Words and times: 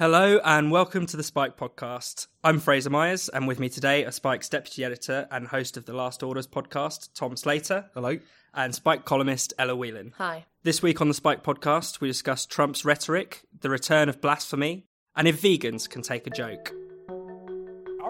Hello 0.00 0.40
and 0.46 0.70
welcome 0.70 1.04
to 1.04 1.18
the 1.18 1.22
Spiked 1.22 1.60
podcast. 1.60 2.26
I'm 2.42 2.58
Fraser 2.58 2.88
Myers, 2.88 3.28
and 3.28 3.46
with 3.46 3.60
me 3.60 3.68
today 3.68 4.06
are 4.06 4.10
Spiked's 4.10 4.48
deputy 4.48 4.82
editor 4.82 5.28
and 5.30 5.48
host 5.48 5.76
of 5.76 5.84
the 5.84 5.92
Last 5.92 6.22
Orders 6.22 6.46
podcast, 6.46 7.10
Tom 7.14 7.36
Slater. 7.36 7.90
Hello. 7.92 8.18
And 8.54 8.74
Spiked 8.74 9.04
columnist 9.04 9.52
Ella 9.58 9.76
Whelan. 9.76 10.14
Hi. 10.16 10.46
This 10.62 10.80
week 10.80 11.02
on 11.02 11.08
the 11.08 11.12
Spiked 11.12 11.44
podcast, 11.44 12.00
we 12.00 12.08
discuss 12.08 12.46
Trump's 12.46 12.82
rhetoric, 12.82 13.42
the 13.60 13.68
return 13.68 14.08
of 14.08 14.22
blasphemy, 14.22 14.86
and 15.14 15.28
if 15.28 15.42
vegans 15.42 15.86
can 15.86 16.00
take 16.00 16.26
a 16.26 16.30
joke. 16.30 16.72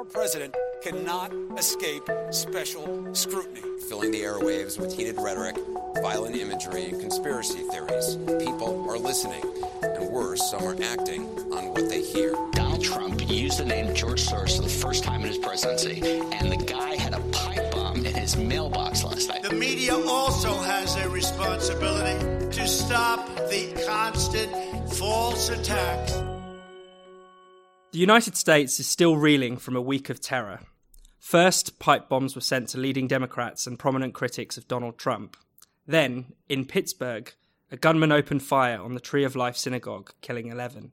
Our 0.00 0.06
president 0.06 0.54
cannot 0.82 1.30
escape 1.58 2.08
special 2.30 3.14
scrutiny. 3.14 3.60
Filling 3.86 4.12
the 4.12 4.22
airwaves 4.22 4.80
with 4.80 4.96
heated 4.96 5.16
rhetoric, 5.18 5.56
violent 6.00 6.36
imagery, 6.36 6.86
and 6.86 6.98
conspiracy 6.98 7.58
theories. 7.70 8.16
People 8.42 8.88
are 8.88 8.96
listening, 8.96 9.42
and 9.82 10.10
worse, 10.10 10.40
some 10.50 10.62
are 10.62 10.82
acting 10.82 11.24
on 11.52 11.74
what 11.74 11.90
they 11.90 12.00
hear. 12.00 12.32
Donald 12.52 12.82
Trump 12.82 13.28
used 13.28 13.58
the 13.58 13.64
name 13.66 13.94
George 13.94 14.24
Soros 14.26 14.56
for 14.56 14.62
the 14.62 14.70
first 14.70 15.04
time 15.04 15.20
in 15.20 15.26
his 15.26 15.36
presidency, 15.36 16.00
and 16.32 16.50
the 16.50 16.64
guy 16.64 16.94
had 16.94 17.12
a 17.12 17.20
pipe 17.32 17.70
bomb 17.70 17.96
in 18.06 18.14
his 18.14 18.38
mailbox 18.38 19.04
last 19.04 19.28
night. 19.28 19.42
The 19.42 19.52
media 19.52 19.94
also 19.94 20.54
has 20.62 20.96
a 20.96 21.10
responsibility 21.10 22.48
to 22.52 22.66
stop 22.66 23.26
the 23.50 23.84
constant 23.86 24.50
false 24.94 25.50
attacks. 25.50 26.29
The 27.92 27.98
United 27.98 28.36
States 28.36 28.78
is 28.78 28.86
still 28.86 29.16
reeling 29.16 29.56
from 29.56 29.74
a 29.74 29.80
week 29.82 30.10
of 30.10 30.20
terror. 30.20 30.60
First, 31.18 31.80
pipe 31.80 32.08
bombs 32.08 32.36
were 32.36 32.40
sent 32.40 32.68
to 32.68 32.78
leading 32.78 33.08
Democrats 33.08 33.66
and 33.66 33.80
prominent 33.80 34.14
critics 34.14 34.56
of 34.56 34.68
Donald 34.68 34.96
Trump. 34.96 35.36
Then, 35.88 36.34
in 36.48 36.66
Pittsburgh, 36.66 37.32
a 37.68 37.76
gunman 37.76 38.12
opened 38.12 38.44
fire 38.44 38.80
on 38.80 38.94
the 38.94 39.00
Tree 39.00 39.24
of 39.24 39.34
Life 39.34 39.56
synagogue, 39.56 40.12
killing 40.20 40.46
11. 40.46 40.92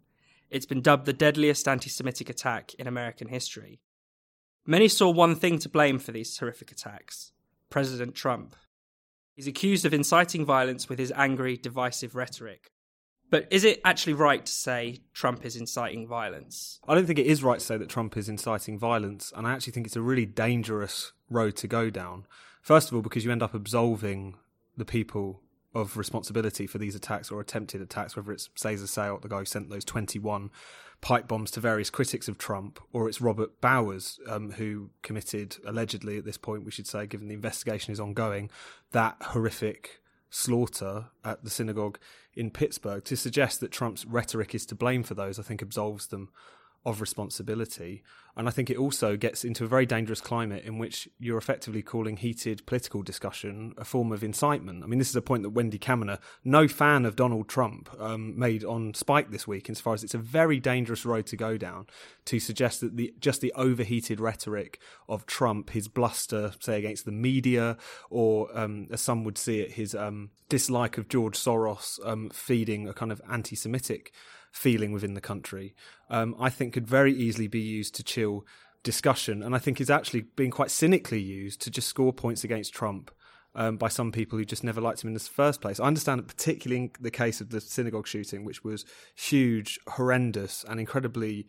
It's 0.50 0.66
been 0.66 0.82
dubbed 0.82 1.06
the 1.06 1.14
deadliest 1.14 1.68
anti 1.68 1.88
Semitic 1.88 2.32
attack 2.32 2.74
in 2.80 2.88
American 2.88 3.28
history. 3.28 3.80
Many 4.66 4.88
saw 4.88 5.12
one 5.12 5.36
thing 5.36 5.60
to 5.60 5.70
blame 5.70 6.00
for 6.00 6.12
these 6.12 6.36
horrific 6.36 6.72
attacks 6.72 7.32
President 7.70 8.16
Trump. 8.16 8.56
He's 9.36 9.46
accused 9.46 9.86
of 9.86 9.94
inciting 9.94 10.46
violence 10.46 10.90
with 10.90 10.98
his 10.98 11.14
angry, 11.16 11.58
divisive 11.58 12.16
rhetoric. 12.16 12.72
But 13.30 13.48
is 13.52 13.64
it 13.64 13.82
actually 13.84 14.14
right 14.14 14.46
to 14.46 14.52
say 14.52 15.00
Trump 15.14 15.46
is 15.46 15.56
inciting 15.56 16.08
violence? 16.08 16.80
I 16.88 16.96
don't 16.96 17.06
think 17.06 17.20
it 17.20 17.26
is 17.26 17.44
right 17.44 17.60
to 17.60 17.66
say 17.66 17.78
that 17.78 17.90
Trump 17.90 18.16
is 18.16 18.30
inciting 18.30 18.80
violence, 18.80 19.34
and 19.36 19.46
I 19.46 19.52
actually 19.52 19.74
think 19.74 19.86
it's 19.86 19.96
a 19.96 20.02
really 20.02 20.26
dangerous 20.26 21.12
road 21.30 21.56
to 21.58 21.68
go 21.68 21.90
down. 21.90 22.26
First 22.62 22.90
of 22.90 22.96
all, 22.96 23.02
because 23.02 23.26
you 23.26 23.32
end 23.32 23.44
up 23.44 23.54
absolving 23.54 24.36
the 24.78 24.86
people 24.86 25.42
of 25.76 25.98
responsibility 25.98 26.66
for 26.66 26.78
these 26.78 26.96
attacks 26.96 27.30
or 27.30 27.42
attempted 27.42 27.82
attacks, 27.82 28.16
whether 28.16 28.32
it's 28.32 28.50
Cesar 28.56 28.86
Sayoc, 28.86 29.22
the 29.22 29.28
guy 29.28 29.40
who 29.40 29.46
sent 29.46 29.70
those 29.70 29.86
21 29.86 30.50
pipe 31.02 31.28
bombs 31.28 31.52
to 31.52 31.60
various 31.60 31.90
critics 31.90 32.28
of 32.28 32.38
Trump, 32.38 32.80
or 32.94 33.08
it's 33.08 33.22
Robert 33.22 33.62
Bowers, 33.62 34.20
um, 34.28 34.52
who 34.52 34.90
committed, 35.04 35.58
allegedly 35.66 36.18
at 36.18 36.26
this 36.26 36.38
point, 36.38 36.64
we 36.64 36.72
should 36.72 36.88
say, 36.88 37.06
given 37.06 37.28
the 37.28 37.36
investigation 37.36 37.92
is 37.92 38.00
ongoing, 38.00 38.50
that 38.92 39.18
horrific 39.22 40.02
slaughter 40.30 41.06
at 41.24 41.44
the 41.44 41.50
synagogue 41.50 42.00
in 42.34 42.52
Pittsburgh. 42.52 43.04
To 43.06 43.16
suggest 43.16 43.60
that 43.60 43.72
Trump's 43.72 44.06
rhetoric 44.06 44.54
is 44.54 44.66
to 44.68 44.76
blame 44.76 45.04
for 45.04 45.14
those, 45.14 45.40
I 45.40 45.44
think, 45.44 45.62
absolves 45.62 46.08
them 46.08 46.30
of 46.88 47.02
responsibility. 47.02 48.02
And 48.38 48.48
I 48.48 48.52
think 48.52 48.70
it 48.70 48.78
also 48.78 49.18
gets 49.18 49.44
into 49.44 49.66
a 49.66 49.68
very 49.68 49.86
dangerous 49.86 50.22
climate 50.22 50.64
in 50.64 50.78
which 50.78 51.10
you're 51.20 51.38
effectively 51.38 51.82
calling 51.82 52.16
heated 52.16 52.66
political 52.66 53.02
discussion 53.02 53.74
a 53.78 53.84
form 53.84 54.14
of 54.14 54.24
incitement. 54.24 54.84
I 54.84 54.88
mean, 54.88 54.98
this 54.98 55.10
is 55.10 55.16
a 55.16 55.22
point 55.22 55.44
that 55.44 55.50
Wendy 55.50 55.80
Kaminer, 55.80 56.20
no 56.46 56.68
fan 56.68 57.06
of 57.06 57.18
Donald 57.18 57.50
Trump, 57.50 57.90
um, 58.00 58.40
made 58.40 58.64
on 58.64 58.94
Spiked 58.94 59.32
this 59.32 59.46
week, 59.46 59.70
as 59.70 59.82
far 59.82 59.96
as 59.96 60.04
it's 60.04 60.14
a 60.14 60.20
very 60.20 60.62
dangerous 60.62 61.04
road 61.04 61.26
to 61.28 61.36
go 61.36 61.58
down 61.58 61.88
to 62.26 62.40
suggest 62.40 62.80
that 62.80 62.96
the 62.96 63.14
just 63.20 63.42
the 63.42 63.52
overheated 63.54 64.22
rhetoric 64.22 64.80
of 65.10 65.26
Trump, 65.26 65.72
his 65.72 65.90
bluster, 65.90 66.54
say, 66.62 66.78
against 66.78 67.04
the 67.04 67.12
media, 67.12 67.76
or 68.10 68.48
um, 68.58 68.88
as 68.92 69.02
some 69.02 69.26
would 69.26 69.38
see 69.38 69.60
it, 69.60 69.72
his 69.72 69.94
um, 69.94 70.30
dislike 70.48 70.98
of 70.98 71.10
George 71.10 71.38
Soros 71.38 72.00
um, 72.08 72.30
feeding 72.30 72.88
a 72.88 72.94
kind 72.94 73.12
of 73.12 73.22
anti 73.30 73.58
Semitic 73.58 74.14
feeling 74.52 74.92
within 74.92 75.14
the 75.14 75.22
country, 75.22 75.76
um, 76.10 76.36
I 76.40 76.50
think 76.50 76.74
could 76.74 76.88
very 76.88 77.14
easily 77.14 77.48
be 77.48 77.60
used 77.60 77.96
to 77.96 78.04
chill 78.04 78.46
discussion, 78.84 79.44
and 79.44 79.56
I 79.56 79.60
think 79.60 79.82
is 79.82 79.90
actually 79.90 80.22
being 80.36 80.52
quite 80.52 80.72
cynically 80.72 81.22
used 81.22 81.62
to 81.62 81.72
just 81.72 81.88
score 81.88 82.14
points 82.14 82.44
against 82.44 82.74
Trump. 82.74 83.12
Um, 83.56 83.78
by 83.78 83.88
some 83.88 84.12
people 84.12 84.38
who 84.38 84.46
just 84.46 84.64
never 84.64 84.80
liked 84.80 85.04
him 85.04 85.08
in 85.08 85.16
the 85.16 85.20
first 85.20 85.62
place. 85.62 85.80
I 85.80 85.86
understand, 85.86 86.28
particularly 86.28 86.84
in 86.84 86.92
the 87.00 87.10
case 87.10 87.42
of 87.42 87.50
the 87.50 87.60
synagogue 87.60 88.06
shooting, 88.06 88.46
which 88.46 88.64
was 88.64 88.86
huge, 89.16 89.80
horrendous, 89.88 90.64
and 90.70 90.80
incredibly 90.80 91.48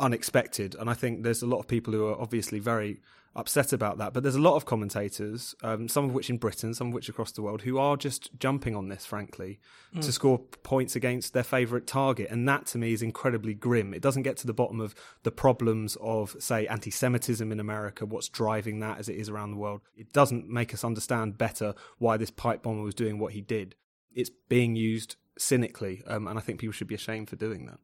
unexpected. 0.00 0.74
And 0.74 0.90
I 0.90 0.94
think 0.94 1.22
there's 1.22 1.42
a 1.42 1.46
lot 1.46 1.60
of 1.60 1.68
people 1.68 1.92
who 1.92 2.06
are 2.08 2.20
obviously 2.20 2.58
very 2.58 3.00
upset 3.36 3.72
about 3.72 3.98
that. 3.98 4.12
But 4.12 4.22
there's 4.22 4.34
a 4.34 4.40
lot 4.40 4.56
of 4.56 4.64
commentators, 4.64 5.54
um, 5.62 5.88
some 5.88 6.04
of 6.04 6.14
which 6.14 6.30
in 6.30 6.38
Britain, 6.38 6.74
some 6.74 6.88
of 6.88 6.94
which 6.94 7.08
across 7.08 7.32
the 7.32 7.42
world, 7.42 7.62
who 7.62 7.78
are 7.78 7.96
just 7.96 8.30
jumping 8.38 8.74
on 8.74 8.88
this, 8.88 9.06
frankly, 9.06 9.60
mm. 9.94 10.00
to 10.00 10.10
score 10.10 10.38
points 10.62 10.96
against 10.96 11.32
their 11.32 11.44
favourite 11.44 11.86
target. 11.86 12.28
And 12.30 12.48
that 12.48 12.66
to 12.66 12.78
me 12.78 12.92
is 12.92 13.02
incredibly 13.02 13.54
grim. 13.54 13.94
It 13.94 14.02
doesn't 14.02 14.22
get 14.22 14.36
to 14.38 14.46
the 14.46 14.54
bottom 14.54 14.80
of 14.80 14.94
the 15.22 15.30
problems 15.30 15.96
of, 16.00 16.34
say, 16.38 16.66
anti 16.66 16.90
Semitism 16.90 17.52
in 17.52 17.60
America, 17.60 18.06
what's 18.06 18.28
driving 18.28 18.80
that 18.80 18.98
as 18.98 19.08
it 19.08 19.16
is 19.16 19.28
around 19.28 19.50
the 19.50 19.58
world. 19.58 19.82
It 19.94 20.12
doesn't 20.12 20.48
make 20.48 20.74
us 20.74 20.82
understand 20.82 21.38
better 21.38 21.74
why 21.98 22.16
this 22.16 22.30
pipe 22.30 22.62
bomber 22.62 22.82
was 22.82 22.94
doing 22.94 23.18
what 23.18 23.32
he 23.32 23.40
did. 23.40 23.74
It's 24.14 24.30
being 24.48 24.76
used 24.76 25.16
cynically, 25.38 26.02
um, 26.06 26.26
and 26.26 26.38
I 26.38 26.42
think 26.42 26.58
people 26.58 26.72
should 26.72 26.86
be 26.86 26.94
ashamed 26.94 27.28
for 27.28 27.36
doing 27.36 27.66
that. 27.66 27.78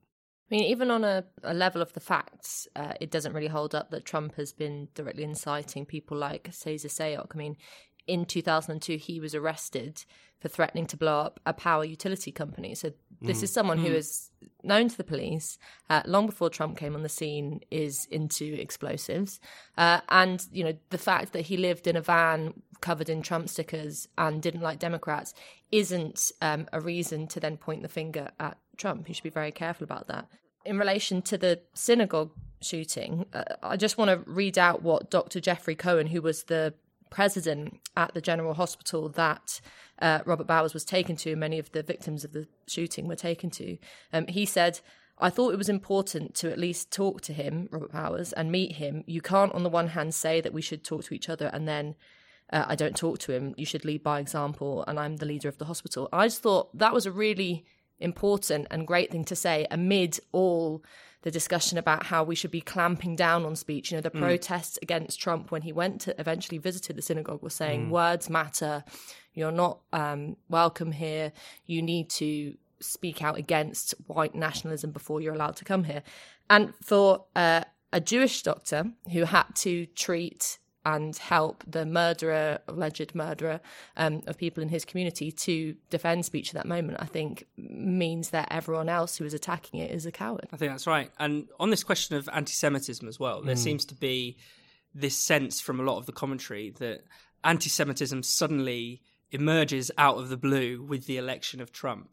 I 0.53 0.57
mean, 0.57 0.65
even 0.65 0.91
on 0.91 1.03
a, 1.03 1.25
a 1.43 1.55
level 1.55 1.81
of 1.81 1.95
the 1.95 2.01
facts, 2.01 2.69
uh, 2.77 2.93
it 3.01 3.11
doesn't 3.11 3.33
really 3.33 3.47
hold 3.47 3.75
up 3.75 3.91
that 3.91 4.05
Trump 4.05 4.35
has 4.35 4.53
been 4.53 4.89
directly 4.95 5.25
inciting 5.25 5.87
people 5.87 6.15
like 6.15 6.51
Cesar 6.53 6.89
Sayoc. 6.89 7.29
I 7.35 7.39
mean, 7.39 7.57
in 8.07 8.27
2002, 8.27 8.99
he 8.99 9.19
was 9.19 9.35
arrested 9.35 10.05
for 10.41 10.49
threatening 10.49 10.87
to 10.89 10.97
blow 10.99 11.21
up 11.21 11.41
a 11.47 11.55
power 11.55 11.87
utility 11.87 12.33
company. 12.33 12.75
So 12.75 12.93
this 13.23 13.41
mm. 13.41 13.45
is 13.45 13.53
someone 13.53 13.79
mm. 13.79 13.87
who 13.87 13.95
is 13.95 14.29
known 14.63 14.91
to 14.91 14.97
the 14.97 15.05
police 15.05 15.57
uh, 15.89 16.03
long 16.05 16.27
before 16.27 16.51
Trump 16.51 16.77
came 16.77 16.95
on 16.95 17.03
the 17.03 17.09
scene, 17.09 17.61
is 17.71 18.07
into 18.11 18.53
explosives, 18.61 19.41
uh, 19.79 20.01
and 20.11 20.47
you 20.53 20.65
know 20.65 20.75
the 20.91 20.99
fact 20.99 21.33
that 21.33 21.43
he 21.43 21.57
lived 21.57 21.87
in 21.87 21.97
a 21.97 22.03
van 22.03 22.53
covered 22.83 23.09
in 23.09 23.23
Trump 23.23 23.49
stickers 23.49 24.07
and 24.19 24.43
didn't 24.43 24.61
like 24.61 24.81
Democrats 24.81 25.33
isn't 25.71 26.33
um, 26.43 26.67
a 26.75 26.81
reason 26.81 27.27
to 27.29 27.41
then 27.41 27.57
point 27.57 27.81
the 27.81 27.89
finger 27.89 28.29
at 28.39 28.59
Trump. 28.77 29.09
You 29.09 29.15
should 29.15 29.23
be 29.23 29.31
very 29.31 29.53
careful 29.53 29.85
about 29.85 30.09
that. 30.09 30.29
In 30.65 30.79
relation 30.79 31.23
to 31.23 31.39
the 31.39 31.61
synagogue 31.75 32.31
shooting, 32.61 33.27
uh, 33.33 33.45
I 33.63 33.77
just 33.77 33.99
want 33.99 34.11
to 34.11 34.31
read 34.31 34.59
out 34.59 34.83
what 34.83 35.11
Dr. 35.11 35.41
Jeffrey 35.41 35.75
Cohen, 35.75 36.09
who 36.09 36.23
was 36.23 36.45
the 36.45 36.75
president 37.11 37.81
at 37.97 38.15
the 38.15 38.21
General 38.21 38.55
Hospital 38.55 39.09
that 39.11 39.61
uh, 40.01 40.21
Robert 40.25 40.47
Bowers 40.47 40.73
was 40.73 40.85
taken 40.85 41.17
to, 41.17 41.37
many 41.37 41.59
of 41.59 41.71
the 41.73 41.83
victims 41.83 42.25
of 42.25 42.33
the 42.33 42.47
shooting 42.67 43.09
were 43.09 43.17
taken 43.17 43.51
to. 43.51 43.77
Um, 44.13 44.27
he 44.29 44.47
said, 44.47 44.81
I 45.19 45.31
thought 45.31 45.53
it 45.53 45.59
was 45.59 45.69
important 45.69 46.35
to 46.37 46.51
at 46.51 46.59
least 46.59 46.93
talk 46.93 47.21
to 47.23 47.33
him, 47.33 47.69
Robert 47.71 47.93
Bowers, 47.93 48.33
and 48.33 48.51
meet 48.51 48.77
him. 48.77 49.05
You 49.07 49.21
can't, 49.21 49.53
on 49.53 49.63
the 49.63 49.69
one 49.69 49.89
hand, 49.89 50.15
say 50.15 50.41
that 50.41 50.55
we 50.55 50.63
should 50.63 50.85
talk 50.85 51.05
to 51.05 51.15
each 51.15 51.29
other 51.29 51.51
and 51.53 51.69
then 51.69 51.95
uh, 52.53 52.67
I 52.69 52.75
don't 52.75 52.97
talk 52.97 53.19
to 53.21 53.33
him. 53.33 53.55
You 53.57 53.65
should 53.65 53.85
lead 53.85 54.03
by 54.03 54.21
example, 54.21 54.85
and 54.87 55.01
I'm 55.01 55.17
the 55.17 55.27
leader 55.27 55.49
of 55.49 55.59
the 55.59 55.65
hospital. 55.65 56.09
I 56.13 56.27
just 56.27 56.43
thought 56.43 56.77
that 56.77 56.93
was 56.93 57.07
a 57.07 57.13
really 57.13 57.65
important 58.03 58.67
and 58.71 58.87
great 58.87 59.11
thing 59.11 59.25
to 59.25 59.37
say 59.37 59.67
amid 59.71 60.19
all 60.33 60.83
the 61.23 61.31
discussion 61.31 61.79
about 61.79 62.07
how 62.07 62.25
we 62.25 62.35
should 62.35 62.51
be 62.51 62.61
clamping 62.61 63.15
down 63.15 63.45
on 63.45 63.55
speech. 63.55 63.91
You 63.91 63.99
know, 63.99 64.03
the 64.03 64.11
mm. 64.11 64.21
protests 64.21 64.79
against 64.83 65.21
Trump 65.21 65.51
when 65.51 65.63
he 65.63 65.73
went 65.73 66.01
to 66.03 66.21
eventually 66.21 66.59
visited 66.59 66.97
the 66.97 67.03
synagogue 67.03 67.43
were 67.43 67.51
saying 67.51 67.87
mm. 67.87 67.91
words 67.91 68.29
matter. 68.29 68.85
You're 69.33 69.53
not 69.53 69.81
um, 69.93 70.37
welcome 70.49 70.93
here. 70.93 71.33
You 71.67 71.81
need 71.81 72.11
to 72.11 72.55
speak 72.81 73.23
out 73.23 73.39
against 73.39 73.95
white 74.09 74.35
nationalism 74.35 74.91
before 74.91 75.21
you're 75.21 75.35
allowed 75.35 75.57
to 75.57 75.65
come 75.65 75.85
here. 75.85 76.03
And 76.51 76.75
for 76.83 77.25
uh, 77.37 77.63
a 77.93 78.01
Jewish 78.01 78.43
doctor 78.43 78.91
who 79.13 79.25
had 79.25 79.45
to 79.57 79.87
treat 79.87 80.59
and 80.85 81.17
help 81.17 81.63
the 81.67 81.87
murderer, 81.87 82.59
alleged 82.69 83.15
murderer, 83.15 83.61
um, 83.97 84.23
of 84.27 84.37
people 84.37 84.63
in 84.63 84.69
his 84.69 84.85
community 84.85 85.31
to 85.33 85.75
defend 85.91 86.25
speech 86.25 86.49
at 86.51 86.55
that 86.55 86.67
moment, 86.67 86.99
I 87.01 87.07
think 87.07 87.47
means 87.57 88.31
that 88.31 88.49
everyone 88.51 88.89
else 88.89 89.17
who 89.17 89.25
is 89.25 89.35
attacking 89.35 89.81
it 89.81 89.91
is 89.91 90.07
a 90.07 90.13
coward. 90.13 90.49
I 90.53 90.57
think 90.57 90.73
that's 90.73 90.87
right. 90.87 91.11
And 91.19 91.49
on 91.61 91.71
this 91.71 91.85
question 91.85 92.17
of 92.17 92.29
anti 92.33 92.53
Semitism 92.53 93.07
as 93.07 93.21
well, 93.21 93.43
there 93.43 93.55
Mm. 93.55 93.59
seems 93.59 93.85
to 93.87 93.95
be 93.95 94.37
this 94.95 95.17
sense 95.17 95.61
from 95.61 95.81
a 95.81 95.83
lot 95.85 95.99
of 95.99 96.07
the 96.07 96.13
commentary 96.13 96.71
that 96.79 97.05
anti 97.45 97.69
Semitism 97.69 98.23
suddenly 98.23 99.03
emerges 99.31 99.91
out 99.97 100.19
of 100.19 100.29
the 100.29 100.37
blue 100.37 100.83
with 100.83 101.07
the 101.07 101.17
election 101.17 101.61
of 101.61 101.73
Trump. 101.73 102.11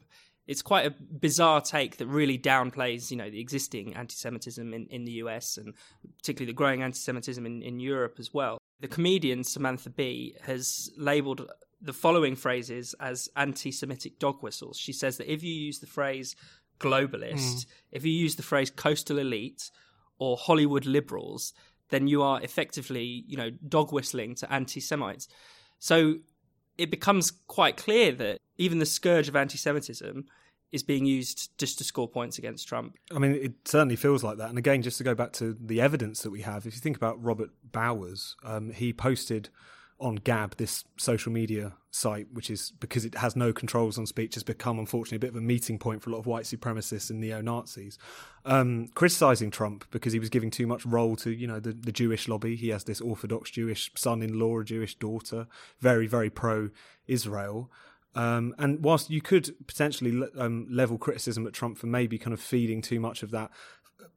It's 0.48 0.62
quite 0.64 0.88
a 0.88 0.90
bizarre 0.92 1.62
take 1.62 1.98
that 1.98 2.08
really 2.08 2.40
downplays, 2.40 3.12
you 3.12 3.18
know, 3.18 3.30
the 3.30 3.40
existing 3.40 3.94
anti-Semitism 3.96 4.74
in, 4.74 4.88
in 4.88 5.06
the 5.06 5.12
US 5.24 5.58
and 5.58 5.76
particularly 6.18 6.52
the 6.52 6.56
growing 6.56 6.82
anti-Semitism 6.82 7.46
in, 7.46 7.62
in 7.62 7.80
Europe 7.80 8.16
as 8.18 8.34
well. 8.34 8.59
The 8.80 8.88
comedian 8.88 9.44
Samantha 9.44 9.90
Bee 9.90 10.36
has 10.42 10.90
labelled 10.98 11.50
the 11.82 11.94
following 11.94 12.36
phrases 12.36 12.96
as 13.00 13.30
anti-Semitic 13.36 14.20
dog 14.20 14.42
whistles. 14.42 14.78
She 14.78 14.94
says 14.94 15.18
that 15.18 15.32
if 15.32 15.44
you 15.44 15.54
use 15.54 15.80
the 15.80 15.88
phrase 15.88 16.36
globalist, 16.80 17.66
hmm. 17.66 17.70
if 17.92 18.06
you 18.06 18.12
use 18.12 18.36
the 18.36 18.44
phrase 18.44 18.70
coastal 18.70 19.18
elite 19.18 19.70
or 20.18 20.38
Hollywood 20.38 20.86
liberals, 20.86 21.54
then 21.90 22.08
you 22.08 22.22
are 22.22 22.42
effectively, 22.42 23.24
you 23.28 23.38
know, 23.38 23.50
dog 23.68 23.92
whistling 23.92 24.36
to 24.36 24.52
anti-Semites. 24.52 25.28
So 25.80 26.16
it 26.78 26.92
becomes 26.92 27.32
quite 27.48 27.78
clear 27.78 28.12
that 28.14 28.38
even 28.58 28.80
the 28.80 28.86
scourge 28.86 29.28
of 29.28 29.36
anti-Semitism 29.36 30.26
is 30.72 30.84
being 30.84 31.06
used 31.06 31.50
just 31.58 31.78
to 31.80 31.84
score 31.84 32.08
points 32.08 32.38
against 32.38 32.68
Trump. 32.68 32.98
I 33.12 33.20
mean, 33.20 33.34
it 33.34 33.54
certainly 33.66 33.96
feels 33.96 34.24
like 34.24 34.38
that. 34.38 34.50
And 34.50 34.58
again, 34.58 34.82
just 34.82 34.98
to 35.00 35.04
go 35.04 35.16
back 35.16 35.34
to 35.34 35.58
the 35.60 35.82
evidence 35.82 36.22
that 36.22 36.30
we 36.30 36.42
have, 36.42 36.66
if 36.66 36.76
you 36.76 36.80
think 36.80 36.98
about 36.98 37.22
Robert 37.24 37.50
Bowers, 37.72 38.36
um, 38.44 38.72
he 38.72 38.94
posted 38.94 39.50
on 40.00 40.16
Gab, 40.16 40.56
this 40.56 40.86
social 40.98 41.32
media 41.32 41.74
site, 41.92 42.28
which 42.32 42.50
is 42.50 42.72
because 42.80 43.04
it 43.04 43.16
has 43.16 43.36
no 43.36 43.52
controls 43.52 43.98
on 43.98 44.06
speech, 44.06 44.36
has 44.36 44.44
become 44.44 44.80
unfortunately 44.80 45.18
a 45.18 45.20
bit 45.20 45.32
of 45.32 45.36
a 45.36 45.42
meeting 45.46 45.78
point 45.78 46.02
for 46.02 46.10
a 46.10 46.14
lot 46.14 46.20
of 46.20 46.26
white 46.26 46.46
supremacists 46.46 47.10
and 47.10 47.20
neo 47.20 47.42
Nazis, 47.42 47.98
um, 48.46 48.88
criticizing 48.96 49.52
Trump 49.52 49.86
because 49.92 50.14
he 50.14 50.20
was 50.20 50.30
giving 50.30 50.52
too 50.52 50.68
much 50.68 50.86
role 50.86 51.16
to 51.18 51.32
you 51.32 51.48
know 51.48 51.60
the, 51.60 51.74
the 51.74 51.92
Jewish 51.92 52.28
lobby. 52.28 52.56
He 52.56 52.70
has 52.70 52.86
this 52.86 53.02
Orthodox 53.02 53.52
Jewish 53.52 53.92
son-in-law, 53.96 54.60
a 54.60 54.64
Jewish 54.64 54.96
daughter, 54.96 55.48
very 55.80 56.08
very 56.08 56.30
pro 56.30 56.70
Israel. 57.08 57.70
Um, 58.16 58.56
and 58.58 58.84
whilst 58.84 59.10
you 59.10 59.22
could 59.22 59.54
potentially 59.68 60.12
le- 60.12 60.30
um, 60.38 60.68
level 60.70 60.98
criticism 60.98 61.46
at 61.46 61.54
Trump 61.54 61.78
for 61.78 61.88
maybe 61.88 62.18
kind 62.18 62.34
of 62.34 62.40
feeding 62.40 62.82
too 62.82 63.00
much 63.00 63.24
of 63.24 63.32
that 63.32 63.52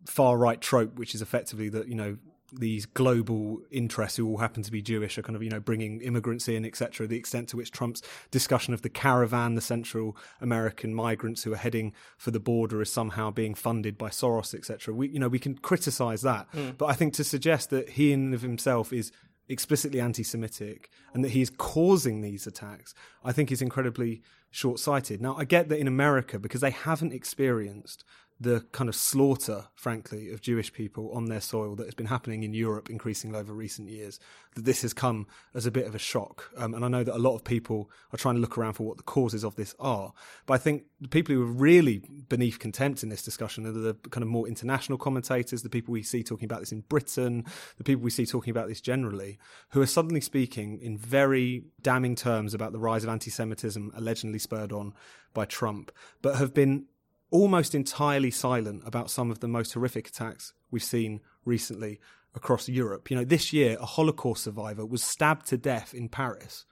far 0.06 0.38
right 0.38 0.60
trope, 0.60 0.98
which 0.98 1.14
is 1.14 1.22
effectively 1.22 1.68
that 1.68 1.88
you 1.88 1.94
know 1.94 2.16
these 2.54 2.84
global 2.84 3.60
interests 3.70 4.18
who 4.18 4.28
all 4.28 4.36
happen 4.36 4.62
to 4.62 4.70
be 4.70 4.82
Jewish 4.82 5.16
are 5.16 5.22
kind 5.22 5.36
of 5.36 5.42
you 5.42 5.50
know 5.50 5.60
bringing 5.60 6.00
immigrants 6.00 6.48
in, 6.48 6.64
etc. 6.64 7.06
The 7.06 7.16
extent 7.16 7.48
to 7.50 7.56
which 7.56 7.70
Trump's 7.70 8.02
discussion 8.30 8.74
of 8.74 8.82
the 8.82 8.88
caravan, 8.88 9.54
the 9.54 9.60
Central 9.60 10.16
American 10.40 10.94
migrants 10.94 11.42
who 11.42 11.52
are 11.52 11.56
heading 11.56 11.92
for 12.16 12.30
the 12.30 12.40
border, 12.40 12.82
is 12.82 12.92
somehow 12.92 13.30
being 13.30 13.54
funded 13.54 13.96
by 13.96 14.08
Soros, 14.08 14.54
etc. 14.54 14.94
We 14.94 15.08
you 15.08 15.18
know 15.18 15.28
we 15.28 15.38
can 15.38 15.56
criticize 15.56 16.22
that, 16.22 16.48
but 16.78 16.86
I 16.86 16.94
think 16.94 17.14
to 17.14 17.24
suggest 17.24 17.70
that 17.70 17.90
he 17.90 18.12
in 18.12 18.26
and 18.26 18.34
of 18.34 18.42
himself 18.42 18.92
is 18.92 19.12
explicitly 19.48 20.00
anti-Semitic 20.00 20.90
and 21.14 21.24
that 21.24 21.30
he 21.30 21.42
is 21.42 21.50
causing 21.50 22.20
these 22.20 22.46
attacks, 22.46 22.94
I 23.24 23.32
think 23.32 23.50
is 23.50 23.62
incredibly 23.62 24.22
short-sighted. 24.52 25.20
Now, 25.20 25.34
I 25.36 25.44
get 25.44 25.68
that 25.70 25.80
in 25.80 25.88
America 25.88 26.38
because 26.38 26.60
they 26.60 26.70
haven't 26.70 27.12
experienced 27.12 28.04
the 28.42 28.64
kind 28.72 28.88
of 28.88 28.96
slaughter, 28.96 29.66
frankly, 29.74 30.32
of 30.32 30.40
Jewish 30.40 30.72
people 30.72 31.12
on 31.12 31.26
their 31.26 31.40
soil 31.40 31.76
that 31.76 31.86
has 31.86 31.94
been 31.94 32.06
happening 32.06 32.42
in 32.42 32.52
Europe 32.52 32.90
increasingly 32.90 33.38
over 33.38 33.52
recent 33.52 33.88
years, 33.88 34.18
that 34.54 34.64
this 34.64 34.82
has 34.82 34.92
come 34.92 35.26
as 35.54 35.64
a 35.64 35.70
bit 35.70 35.86
of 35.86 35.94
a 35.94 35.98
shock. 35.98 36.50
Um, 36.56 36.74
and 36.74 36.84
I 36.84 36.88
know 36.88 37.04
that 37.04 37.14
a 37.14 37.18
lot 37.18 37.36
of 37.36 37.44
people 37.44 37.90
are 38.12 38.16
trying 38.16 38.34
to 38.34 38.40
look 38.40 38.58
around 38.58 38.74
for 38.74 38.84
what 38.84 38.96
the 38.96 39.04
causes 39.04 39.44
of 39.44 39.54
this 39.54 39.74
are. 39.78 40.12
But 40.46 40.54
I 40.54 40.58
think 40.58 40.84
the 41.00 41.08
people 41.08 41.34
who 41.34 41.42
are 41.42 41.52
really 41.52 42.02
beneath 42.28 42.58
contempt 42.58 43.02
in 43.02 43.08
this 43.08 43.22
discussion 43.22 43.64
are 43.66 43.72
the 43.72 43.94
kind 44.10 44.22
of 44.22 44.28
more 44.28 44.48
international 44.48 44.98
commentators, 44.98 45.62
the 45.62 45.68
people 45.68 45.92
we 45.92 46.02
see 46.02 46.22
talking 46.22 46.44
about 46.44 46.60
this 46.60 46.72
in 46.72 46.80
Britain, 46.80 47.44
the 47.76 47.84
people 47.84 48.02
we 48.02 48.10
see 48.10 48.26
talking 48.26 48.50
about 48.50 48.68
this 48.68 48.80
generally, 48.80 49.38
who 49.70 49.80
are 49.80 49.86
suddenly 49.86 50.20
speaking 50.20 50.80
in 50.80 50.98
very 50.98 51.64
damning 51.80 52.16
terms 52.16 52.54
about 52.54 52.72
the 52.72 52.78
rise 52.80 53.04
of 53.04 53.10
anti 53.10 53.30
Semitism 53.30 53.92
allegedly 53.94 54.38
spurred 54.42 54.72
on 54.72 54.94
by 55.34 55.44
Trump, 55.44 55.90
but 56.20 56.36
have 56.36 56.52
been 56.52 56.86
almost 57.30 57.74
entirely 57.74 58.30
silent 58.30 58.82
about 58.86 59.10
some 59.10 59.30
of 59.30 59.40
the 59.40 59.48
most 59.48 59.72
horrific 59.72 60.08
attacks 60.08 60.52
we've 60.70 60.82
seen 60.82 61.20
recently 61.44 61.98
across 62.34 62.68
Europe. 62.68 63.10
You 63.10 63.16
know, 63.16 63.24
this 63.24 63.52
year, 63.52 63.76
a 63.80 63.86
Holocaust 63.86 64.44
survivor 64.44 64.84
was 64.84 65.02
stabbed 65.02 65.46
to 65.48 65.56
death 65.56 65.94
in 65.94 66.08
Paris. 66.08 66.66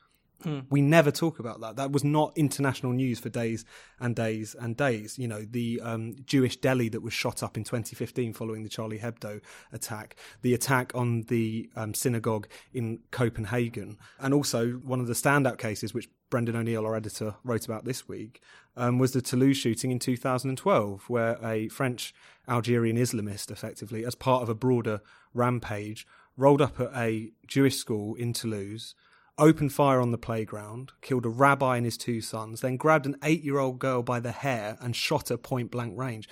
We 0.71 0.81
never 0.81 1.11
talk 1.11 1.39
about 1.39 1.61
that. 1.61 1.77
That 1.77 1.93
was 1.93 2.03
not 2.03 2.33
international 2.37 2.93
news 2.93 3.19
for 3.19 3.29
days 3.29 3.65
and 3.99 4.17
days 4.17 4.57
and 4.59 4.75
days. 4.77 5.19
You 5.19 5.29
know, 5.29 5.43
the 5.43 5.81
um, 5.83 6.17
Jewish 6.25 6.57
deli 6.57 6.89
that 6.91 7.03
was 7.03 7.13
shot 7.13 7.43
up 7.43 7.57
in 7.59 7.65
2015 7.65 8.33
following 8.33 8.63
the 8.63 8.71
Charlie 8.71 8.99
Hebdo 8.99 9.41
attack, 9.73 10.17
the 10.41 10.55
attack 10.55 10.93
on 10.95 11.23
the 11.23 11.69
um, 11.77 11.93
synagogue 11.93 12.49
in 12.73 13.01
Copenhagen, 13.11 13.99
and 14.19 14.33
also 14.33 14.73
one 14.73 15.01
of 15.01 15.09
the 15.09 15.15
standout 15.15 15.59
cases, 15.59 15.93
which 15.93 16.09
Brendan 16.31 16.57
O'Neill, 16.57 16.87
our 16.87 16.97
editor, 16.97 17.35
wrote 17.45 17.67
about 17.67 17.85
this 17.85 18.09
week, 18.09 18.41
um, 18.77 18.99
was 18.99 19.13
the 19.13 19.21
Toulouse 19.21 19.57
shooting 19.57 19.91
in 19.91 19.99
2012, 19.99 21.05
where 21.09 21.39
a 21.45 21.69
French 21.69 22.15
Algerian 22.49 22.97
Islamist, 22.97 23.51
effectively, 23.51 24.05
as 24.05 24.15
part 24.15 24.43
of 24.43 24.49
a 24.49 24.55
broader 24.55 25.03
rampage, 25.35 26.07
rolled 26.37 26.63
up 26.63 26.81
at 26.81 26.91
a 26.95 27.33
Jewish 27.47 27.77
school 27.77 28.15
in 28.15 28.33
Toulouse 28.33 28.95
opened 29.41 29.73
fire 29.73 30.01
on 30.01 30.11
the 30.11 30.19
playground, 30.19 30.93
killed 31.01 31.25
a 31.25 31.31
rabbi 31.31 31.79
and 31.79 31.87
his 31.87 31.97
two 31.97 32.21
sons, 32.21 32.61
then 32.61 32.77
grabbed 32.77 33.07
an 33.07 33.17
eight 33.25 33.43
year 33.43 33.59
old 33.59 33.79
girl 33.79 34.03
by 34.03 34.21
the 34.21 34.33
hair 34.33 34.77
and 34.81 34.95
shot 34.95 35.31
her 35.31 35.37
point 35.37 35.71
blank 35.71 35.99
range. 35.99 36.29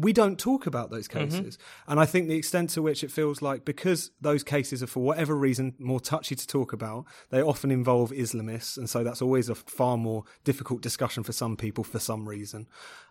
We 0.00 0.12
don't 0.12 0.38
talk 0.38 0.66
about 0.66 0.90
those 0.90 1.08
cases. 1.08 1.58
And 1.86 2.00
I 2.00 2.06
think 2.06 2.28
the 2.28 2.36
extent 2.36 2.70
to 2.70 2.82
which 2.82 3.04
it 3.04 3.10
feels 3.10 3.42
like 3.42 3.64
because 3.64 4.10
those 4.20 4.42
cases 4.42 4.82
are, 4.82 4.86
for 4.86 5.02
whatever 5.02 5.36
reason, 5.36 5.74
more 5.78 6.00
touchy 6.00 6.34
to 6.34 6.46
talk 6.46 6.72
about, 6.72 7.04
they 7.30 7.42
often 7.42 7.70
involve 7.70 8.10
Islamists. 8.10 8.78
And 8.78 8.88
so 8.88 9.04
that's 9.04 9.20
always 9.20 9.48
a 9.48 9.54
far 9.54 9.96
more 9.96 10.24
difficult 10.44 10.80
discussion 10.80 11.22
for 11.22 11.32
some 11.32 11.56
people 11.56 11.84
for 11.84 11.98
some 11.98 12.28
reason. 12.28 12.66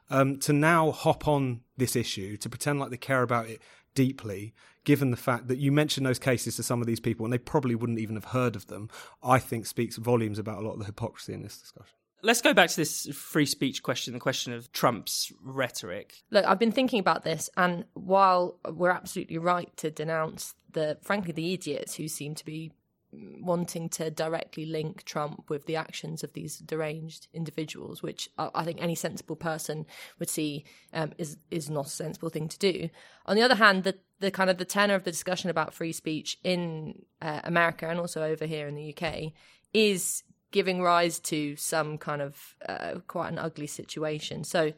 Um, 0.09 0.39
to 0.39 0.53
now 0.53 0.91
hop 0.91 1.27
on 1.27 1.61
this 1.77 1.95
issue, 1.95 2.37
to 2.37 2.49
pretend 2.49 2.79
like 2.79 2.89
they 2.89 2.97
care 2.97 3.21
about 3.21 3.47
it 3.47 3.61
deeply, 3.93 4.53
given 4.83 5.11
the 5.11 5.17
fact 5.17 5.47
that 5.47 5.59
you 5.59 5.71
mentioned 5.71 6.05
those 6.05 6.17
cases 6.17 6.55
to 6.55 6.63
some 6.63 6.81
of 6.81 6.87
these 6.87 6.99
people 6.99 7.25
and 7.25 7.31
they 7.31 7.37
probably 7.37 7.75
wouldn't 7.75 7.99
even 7.99 8.15
have 8.15 8.25
heard 8.25 8.55
of 8.55 8.67
them, 8.67 8.89
I 9.21 9.37
think 9.37 9.65
speaks 9.65 9.97
volumes 9.97 10.39
about 10.39 10.59
a 10.59 10.61
lot 10.61 10.73
of 10.73 10.79
the 10.79 10.85
hypocrisy 10.85 11.33
in 11.33 11.43
this 11.43 11.59
discussion. 11.59 11.98
Let's 12.21 12.41
go 12.41 12.53
back 12.53 12.69
to 12.69 12.75
this 12.75 13.07
free 13.13 13.45
speech 13.45 13.81
question, 13.81 14.13
the 14.13 14.19
question 14.19 14.53
of 14.53 14.71
Trump's 14.71 15.31
rhetoric. 15.41 16.21
Look, 16.31 16.45
I've 16.45 16.59
been 16.59 16.71
thinking 16.71 16.99
about 16.99 17.23
this, 17.23 17.49
and 17.55 17.85
while 17.93 18.59
we're 18.69 18.89
absolutely 18.89 19.37
right 19.37 19.75
to 19.77 19.89
denounce 19.89 20.55
the, 20.71 20.97
frankly, 21.01 21.31
the 21.31 21.53
idiots 21.53 21.95
who 21.95 22.07
seem 22.07 22.35
to 22.35 22.45
be 22.45 22.71
wanting 23.11 23.89
to 23.89 24.11
directly 24.11 24.65
link 24.65 25.03
Trump 25.03 25.49
with 25.49 25.65
the 25.65 25.75
actions 25.75 26.23
of 26.23 26.33
these 26.33 26.59
deranged 26.59 27.27
individuals, 27.33 28.03
which 28.03 28.29
I 28.37 28.63
think 28.63 28.81
any 28.81 28.95
sensible 28.95 29.35
person 29.35 29.85
would 30.19 30.29
see 30.29 30.65
um, 30.93 31.13
is 31.17 31.37
is 31.49 31.69
not 31.69 31.87
a 31.87 31.89
sensible 31.89 32.29
thing 32.29 32.47
to 32.49 32.59
do. 32.59 32.89
On 33.25 33.35
the 33.35 33.41
other 33.41 33.55
hand, 33.55 33.83
the 33.83 33.95
the 34.19 34.31
kind 34.31 34.49
of 34.49 34.57
the 34.57 34.65
tenor 34.65 34.95
of 34.95 35.05
the 35.05 35.11
discussion 35.11 35.49
about 35.49 35.73
free 35.73 35.93
speech 35.93 36.37
in 36.43 37.01
uh, 37.21 37.41
America 37.43 37.87
and 37.87 37.99
also 37.99 38.23
over 38.23 38.45
here 38.45 38.67
in 38.67 38.75
the 38.75 38.95
UK 38.95 39.31
is 39.73 40.23
giving 40.51 40.81
rise 40.81 41.19
to 41.19 41.55
some 41.55 41.97
kind 41.97 42.21
of 42.21 42.55
uh, 42.67 42.95
quite 43.07 43.29
an 43.31 43.37
ugly 43.39 43.67
situation. 43.67 44.43
So 44.43 44.73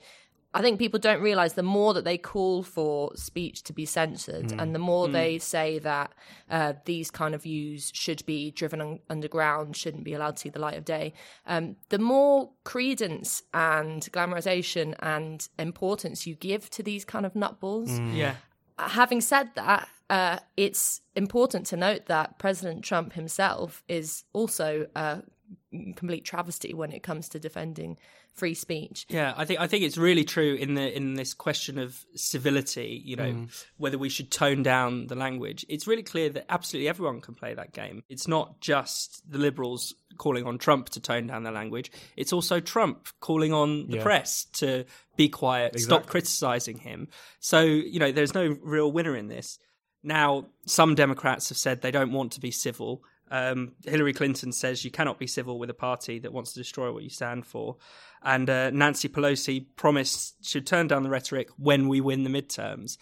I 0.53 0.61
think 0.61 0.79
people 0.79 0.99
don't 0.99 1.21
realize 1.21 1.53
the 1.53 1.63
more 1.63 1.93
that 1.93 2.03
they 2.03 2.17
call 2.17 2.61
for 2.61 3.15
speech 3.15 3.63
to 3.63 3.73
be 3.73 3.85
censored 3.85 4.51
and 4.59 4.75
the 4.75 4.79
more 4.79 5.07
they 5.07 5.37
say 5.37 5.79
that 5.79 6.11
uh, 6.49 6.73
these 6.83 7.09
kind 7.09 7.33
of 7.33 7.43
views 7.43 7.89
should 7.95 8.25
be 8.25 8.51
driven 8.51 8.81
un- 8.81 8.99
underground, 9.09 9.77
shouldn't 9.77 10.03
be 10.03 10.13
allowed 10.13 10.35
to 10.35 10.41
see 10.41 10.49
the 10.49 10.59
light 10.59 10.77
of 10.77 10.83
day, 10.83 11.13
um, 11.45 11.77
the 11.87 11.99
more 11.99 12.49
credence 12.65 13.43
and 13.53 14.01
glamorization 14.11 14.93
and 14.99 15.47
importance 15.57 16.27
you 16.27 16.35
give 16.35 16.69
to 16.71 16.83
these 16.83 17.05
kind 17.05 17.25
of 17.25 17.33
nutballs 17.33 17.97
Yeah. 18.13 18.35
having 18.77 19.21
said 19.21 19.51
that, 19.55 19.87
uh, 20.09 20.39
it's 20.57 20.99
important 21.15 21.65
to 21.67 21.77
note 21.77 22.07
that 22.07 22.39
President 22.39 22.83
Trump 22.83 23.13
himself 23.13 23.83
is 23.87 24.25
also 24.33 24.87
a 24.97 25.21
complete 25.71 26.25
travesty 26.25 26.73
when 26.73 26.91
it 26.91 27.03
comes 27.03 27.29
to 27.29 27.39
defending 27.39 27.97
free 28.33 28.53
speech. 28.53 29.05
Yeah, 29.09 29.33
I 29.35 29.45
think 29.45 29.59
I 29.59 29.67
think 29.67 29.83
it's 29.83 29.97
really 29.97 30.23
true 30.23 30.55
in 30.55 30.73
the 30.73 30.95
in 30.95 31.15
this 31.15 31.33
question 31.33 31.77
of 31.79 32.05
civility. 32.15 33.01
You 33.03 33.15
know, 33.15 33.31
mm. 33.33 33.65
whether 33.77 33.97
we 33.97 34.09
should 34.09 34.31
tone 34.31 34.63
down 34.63 35.07
the 35.07 35.15
language. 35.15 35.65
It's 35.69 35.87
really 35.87 36.03
clear 36.03 36.29
that 36.29 36.45
absolutely 36.49 36.89
everyone 36.89 37.21
can 37.21 37.35
play 37.35 37.53
that 37.53 37.73
game. 37.73 38.03
It's 38.09 38.27
not 38.27 38.59
just 38.61 39.29
the 39.29 39.37
liberals 39.37 39.93
calling 40.17 40.45
on 40.45 40.57
Trump 40.57 40.89
to 40.89 40.99
tone 40.99 41.27
down 41.27 41.43
the 41.43 41.51
language. 41.51 41.91
It's 42.17 42.33
also 42.33 42.59
Trump 42.59 43.07
calling 43.19 43.53
on 43.53 43.87
the 43.87 43.97
Yeah. 43.97 44.03
press 44.03 44.45
to 44.53 44.85
be 45.15 45.29
quiet, 45.29 45.79
stop 45.79 46.05
criticizing 46.07 46.77
him. 46.77 47.07
So 47.39 47.61
you 47.61 47.99
know, 47.99 48.11
there's 48.11 48.33
no 48.33 48.57
real 48.61 48.91
winner 48.91 49.15
in 49.15 49.27
this. 49.27 49.59
Now, 50.03 50.47
some 50.65 50.95
Democrats 50.95 51.49
have 51.49 51.57
said 51.57 51.81
they 51.81 51.91
don't 51.91 52.11
want 52.11 52.31
to 52.33 52.39
be 52.39 52.51
civil. 52.51 53.03
Um, 53.31 53.71
Hillary 53.85 54.13
Clinton 54.13 54.51
says 54.51 54.85
you 54.85 54.91
cannot 54.91 55.17
be 55.17 55.25
civil 55.25 55.57
with 55.57 55.69
a 55.69 55.73
party 55.73 56.19
that 56.19 56.33
wants 56.33 56.53
to 56.53 56.59
destroy 56.59 56.91
what 56.91 57.01
you 57.01 57.09
stand 57.09 57.47
for. 57.47 57.77
And 58.21 58.49
uh, 58.49 58.69
Nancy 58.69 59.09
Pelosi 59.09 59.65
promised 59.75 60.45
she'd 60.45 60.67
turn 60.67 60.87
down 60.87 61.03
the 61.03 61.09
rhetoric 61.09 61.49
when 61.57 61.87
we 61.87 62.01
win 62.01 62.23
the 62.23 62.29
midterms. 62.29 62.97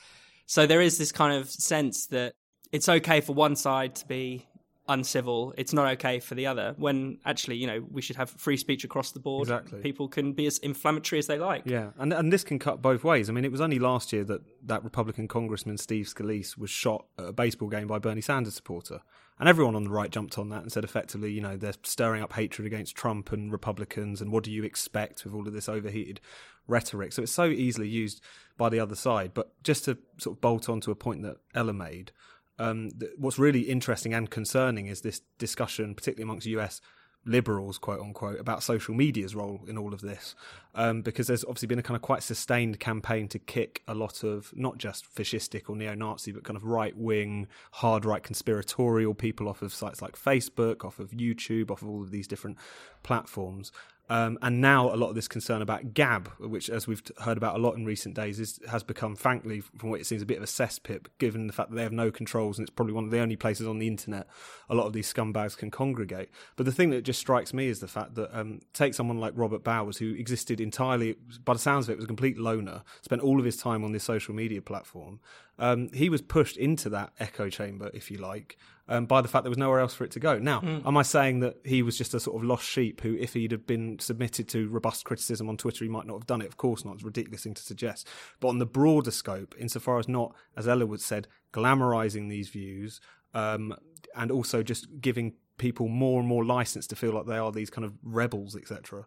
So 0.45 0.65
there 0.65 0.81
is 0.81 0.97
this 0.97 1.11
kind 1.11 1.33
of 1.35 1.49
sense 1.49 2.07
that 2.07 2.33
it's 2.71 2.87
okay 2.87 3.21
for 3.21 3.33
one 3.33 3.55
side 3.55 3.95
to 3.95 4.07
be 4.07 4.45
uncivil, 4.89 5.53
it's 5.55 5.71
not 5.71 5.87
okay 5.93 6.19
for 6.19 6.35
the 6.35 6.47
other. 6.47 6.73
When 6.77 7.19
actually, 7.23 7.57
you 7.57 7.67
know, 7.67 7.85
we 7.89 8.01
should 8.01 8.15
have 8.17 8.29
free 8.31 8.57
speech 8.57 8.83
across 8.83 9.11
the 9.11 9.19
board. 9.19 9.43
Exactly. 9.43 9.79
People 9.81 10.07
can 10.07 10.33
be 10.33 10.47
as 10.47 10.57
inflammatory 10.57 11.19
as 11.19 11.27
they 11.27 11.37
like. 11.37 11.63
Yeah, 11.65 11.91
and 11.97 12.11
and 12.11 12.33
this 12.33 12.43
can 12.43 12.59
cut 12.59 12.81
both 12.81 13.03
ways. 13.03 13.29
I 13.29 13.33
mean, 13.33 13.45
it 13.45 13.51
was 13.51 13.61
only 13.61 13.79
last 13.79 14.11
year 14.11 14.23
that 14.25 14.41
that 14.65 14.83
Republican 14.83 15.27
Congressman 15.27 15.77
Steve 15.77 16.07
Scalise 16.07 16.57
was 16.57 16.69
shot 16.69 17.05
at 17.17 17.25
a 17.25 17.33
baseball 17.33 17.69
game 17.69 17.87
by 17.87 17.99
Bernie 17.99 18.21
Sanders 18.21 18.55
supporter, 18.55 19.01
and 19.39 19.47
everyone 19.47 19.75
on 19.75 19.83
the 19.83 19.89
right 19.89 20.09
jumped 20.09 20.37
on 20.37 20.49
that 20.49 20.61
and 20.61 20.71
said, 20.71 20.83
effectively, 20.83 21.31
you 21.31 21.41
know, 21.41 21.57
they're 21.57 21.73
stirring 21.83 22.21
up 22.21 22.33
hatred 22.33 22.65
against 22.65 22.95
Trump 22.95 23.31
and 23.31 23.51
Republicans, 23.51 24.21
and 24.21 24.31
what 24.31 24.43
do 24.43 24.51
you 24.51 24.63
expect 24.63 25.23
with 25.23 25.33
all 25.33 25.47
of 25.47 25.53
this 25.53 25.69
overheated 25.69 26.19
rhetoric? 26.67 27.13
So 27.13 27.23
it's 27.23 27.31
so 27.31 27.45
easily 27.45 27.87
used 27.87 28.21
by 28.57 28.69
the 28.69 28.79
other 28.79 28.95
side. 28.95 29.33
But 29.33 29.53
just 29.63 29.85
to 29.85 29.97
sort 30.17 30.37
of 30.37 30.41
bolt 30.41 30.69
on 30.69 30.81
to 30.81 30.91
a 30.91 30.95
point 30.95 31.23
that 31.23 31.37
Ella 31.55 31.73
made 31.73 32.11
um, 32.59 32.91
th- 32.99 33.13
what's 33.17 33.39
really 33.39 33.61
interesting 33.61 34.13
and 34.13 34.29
concerning 34.29 34.87
is 34.87 35.01
this 35.01 35.21
discussion, 35.37 35.95
particularly 35.95 36.23
amongst 36.29 36.45
US 36.47 36.81
liberals, 37.25 37.77
quote 37.77 37.99
unquote, 37.99 38.39
about 38.39 38.63
social 38.63 38.93
media's 38.93 39.35
role 39.35 39.61
in 39.67 39.77
all 39.77 39.93
of 39.93 40.01
this. 40.01 40.35
Um, 40.75 41.01
because 41.01 41.27
there's 41.27 41.43
obviously 41.43 41.67
been 41.67 41.79
a 41.79 41.83
kind 41.83 41.95
of 41.95 42.01
quite 42.01 42.23
sustained 42.23 42.79
campaign 42.79 43.27
to 43.29 43.39
kick 43.39 43.83
a 43.87 43.93
lot 43.93 44.23
of 44.23 44.53
not 44.55 44.77
just 44.77 45.13
fascistic 45.13 45.69
or 45.69 45.75
neo 45.75 45.95
Nazi, 45.95 46.31
but 46.31 46.43
kind 46.43 46.57
of 46.57 46.63
right 46.63 46.95
wing, 46.95 47.47
hard 47.71 48.05
right 48.05 48.23
conspiratorial 48.23 49.13
people 49.13 49.49
off 49.49 49.61
of 49.61 49.73
sites 49.73 50.01
like 50.01 50.15
Facebook, 50.15 50.85
off 50.85 50.99
of 50.99 51.11
YouTube, 51.11 51.71
off 51.71 51.81
of 51.81 51.89
all 51.89 52.01
of 52.01 52.11
these 52.11 52.27
different 52.27 52.57
platforms. 53.03 53.71
Um, 54.09 54.39
and 54.41 54.59
now 54.59 54.93
a 54.93 54.97
lot 54.97 55.09
of 55.09 55.15
this 55.15 55.27
concern 55.27 55.61
about 55.61 55.93
Gab, 55.93 56.29
which, 56.39 56.69
as 56.69 56.87
we've 56.87 57.03
heard 57.19 57.37
about 57.37 57.55
a 57.55 57.59
lot 57.59 57.75
in 57.75 57.85
recent 57.85 58.15
days, 58.15 58.39
is, 58.39 58.59
has 58.69 58.83
become, 58.83 59.15
frankly, 59.15 59.61
from 59.61 59.89
what 59.89 59.99
it 59.99 60.05
seems, 60.05 60.21
a 60.21 60.25
bit 60.25 60.37
of 60.37 60.43
a 60.43 60.47
cesspit, 60.47 61.07
given 61.19 61.47
the 61.47 61.53
fact 61.53 61.69
that 61.69 61.75
they 61.75 61.83
have 61.83 61.91
no 61.91 62.11
controls 62.11 62.57
and 62.57 62.67
it's 62.67 62.75
probably 62.75 62.93
one 62.93 63.03
of 63.03 63.11
the 63.11 63.19
only 63.19 63.35
places 63.35 63.67
on 63.67 63.79
the 63.79 63.87
internet 63.87 64.27
a 64.69 64.75
lot 64.75 64.85
of 64.85 64.93
these 64.93 65.11
scumbags 65.11 65.57
can 65.57 65.71
congregate. 65.71 66.29
But 66.55 66.65
the 66.65 66.71
thing 66.71 66.91
that 66.91 67.03
just 67.03 67.19
strikes 67.19 67.53
me 67.53 67.67
is 67.67 67.79
the 67.79 67.87
fact 67.87 68.15
that 68.15 68.37
um, 68.37 68.61
take 68.73 68.93
someone 68.93 69.19
like 69.19 69.33
Robert 69.35 69.63
Bowers, 69.63 69.97
who 69.97 70.13
existed 70.13 70.61
entirely, 70.61 71.15
by 71.43 71.53
the 71.53 71.59
sounds 71.59 71.87
of 71.87 71.93
it, 71.93 71.95
was 71.97 72.05
a 72.05 72.07
complete 72.07 72.37
loner, 72.37 72.83
spent 73.01 73.21
all 73.21 73.39
of 73.39 73.45
his 73.45 73.57
time 73.57 73.83
on 73.83 73.91
this 73.91 74.03
social 74.03 74.33
media 74.35 74.61
platform. 74.61 75.19
Um, 75.59 75.89
he 75.93 76.09
was 76.09 76.21
pushed 76.21 76.57
into 76.57 76.89
that 76.89 77.13
echo 77.19 77.49
chamber, 77.49 77.91
if 77.93 78.09
you 78.09 78.17
like, 78.17 78.57
um, 78.87 79.05
by 79.05 79.21
the 79.21 79.27
fact 79.27 79.43
there 79.43 79.51
was 79.51 79.57
nowhere 79.57 79.79
else 79.79 79.93
for 79.93 80.03
it 80.03 80.11
to 80.11 80.19
go. 80.19 80.39
Now, 80.39 80.61
mm. 80.61 80.85
am 80.85 80.97
I 80.97 81.03
saying 81.03 81.41
that 81.41 81.57
he 81.63 81.83
was 81.83 81.97
just 81.97 82.13
a 82.13 82.19
sort 82.19 82.37
of 82.37 82.43
lost 82.43 82.65
sheep 82.65 83.01
who, 83.01 83.15
if 83.15 83.33
he'd 83.33 83.51
have 83.51 83.67
been 83.67 83.99
submitted 83.99 84.47
to 84.49 84.67
robust 84.69 85.05
criticism 85.05 85.47
on 85.47 85.57
Twitter, 85.57 85.85
he 85.85 85.89
might 85.89 86.07
not 86.07 86.15
have 86.15 86.25
done 86.25 86.41
it? 86.41 86.47
Of 86.47 86.57
course 86.57 86.83
not. 86.83 86.95
It's 86.95 87.03
a 87.03 87.05
ridiculous 87.05 87.43
thing 87.43 87.53
to 87.53 87.61
suggest. 87.61 88.07
But 88.39 88.47
on 88.47 88.57
the 88.57 88.65
broader 88.65 89.11
scope, 89.11 89.53
insofar 89.59 89.99
as 89.99 90.07
not, 90.07 90.33
as 90.57 90.67
Ella 90.67 90.85
would 90.87 91.01
said, 91.01 91.27
glamorizing 91.53 92.29
these 92.29 92.49
views, 92.49 92.99
um, 93.33 93.75
and 94.15 94.31
also 94.31 94.63
just 94.63 94.87
giving 94.99 95.33
people 95.57 95.87
more 95.87 96.19
and 96.19 96.27
more 96.27 96.43
license 96.43 96.87
to 96.87 96.95
feel 96.95 97.11
like 97.11 97.27
they 97.27 97.37
are 97.37 97.51
these 97.51 97.69
kind 97.69 97.85
of 97.85 97.93
rebels, 98.01 98.55
etc. 98.55 99.05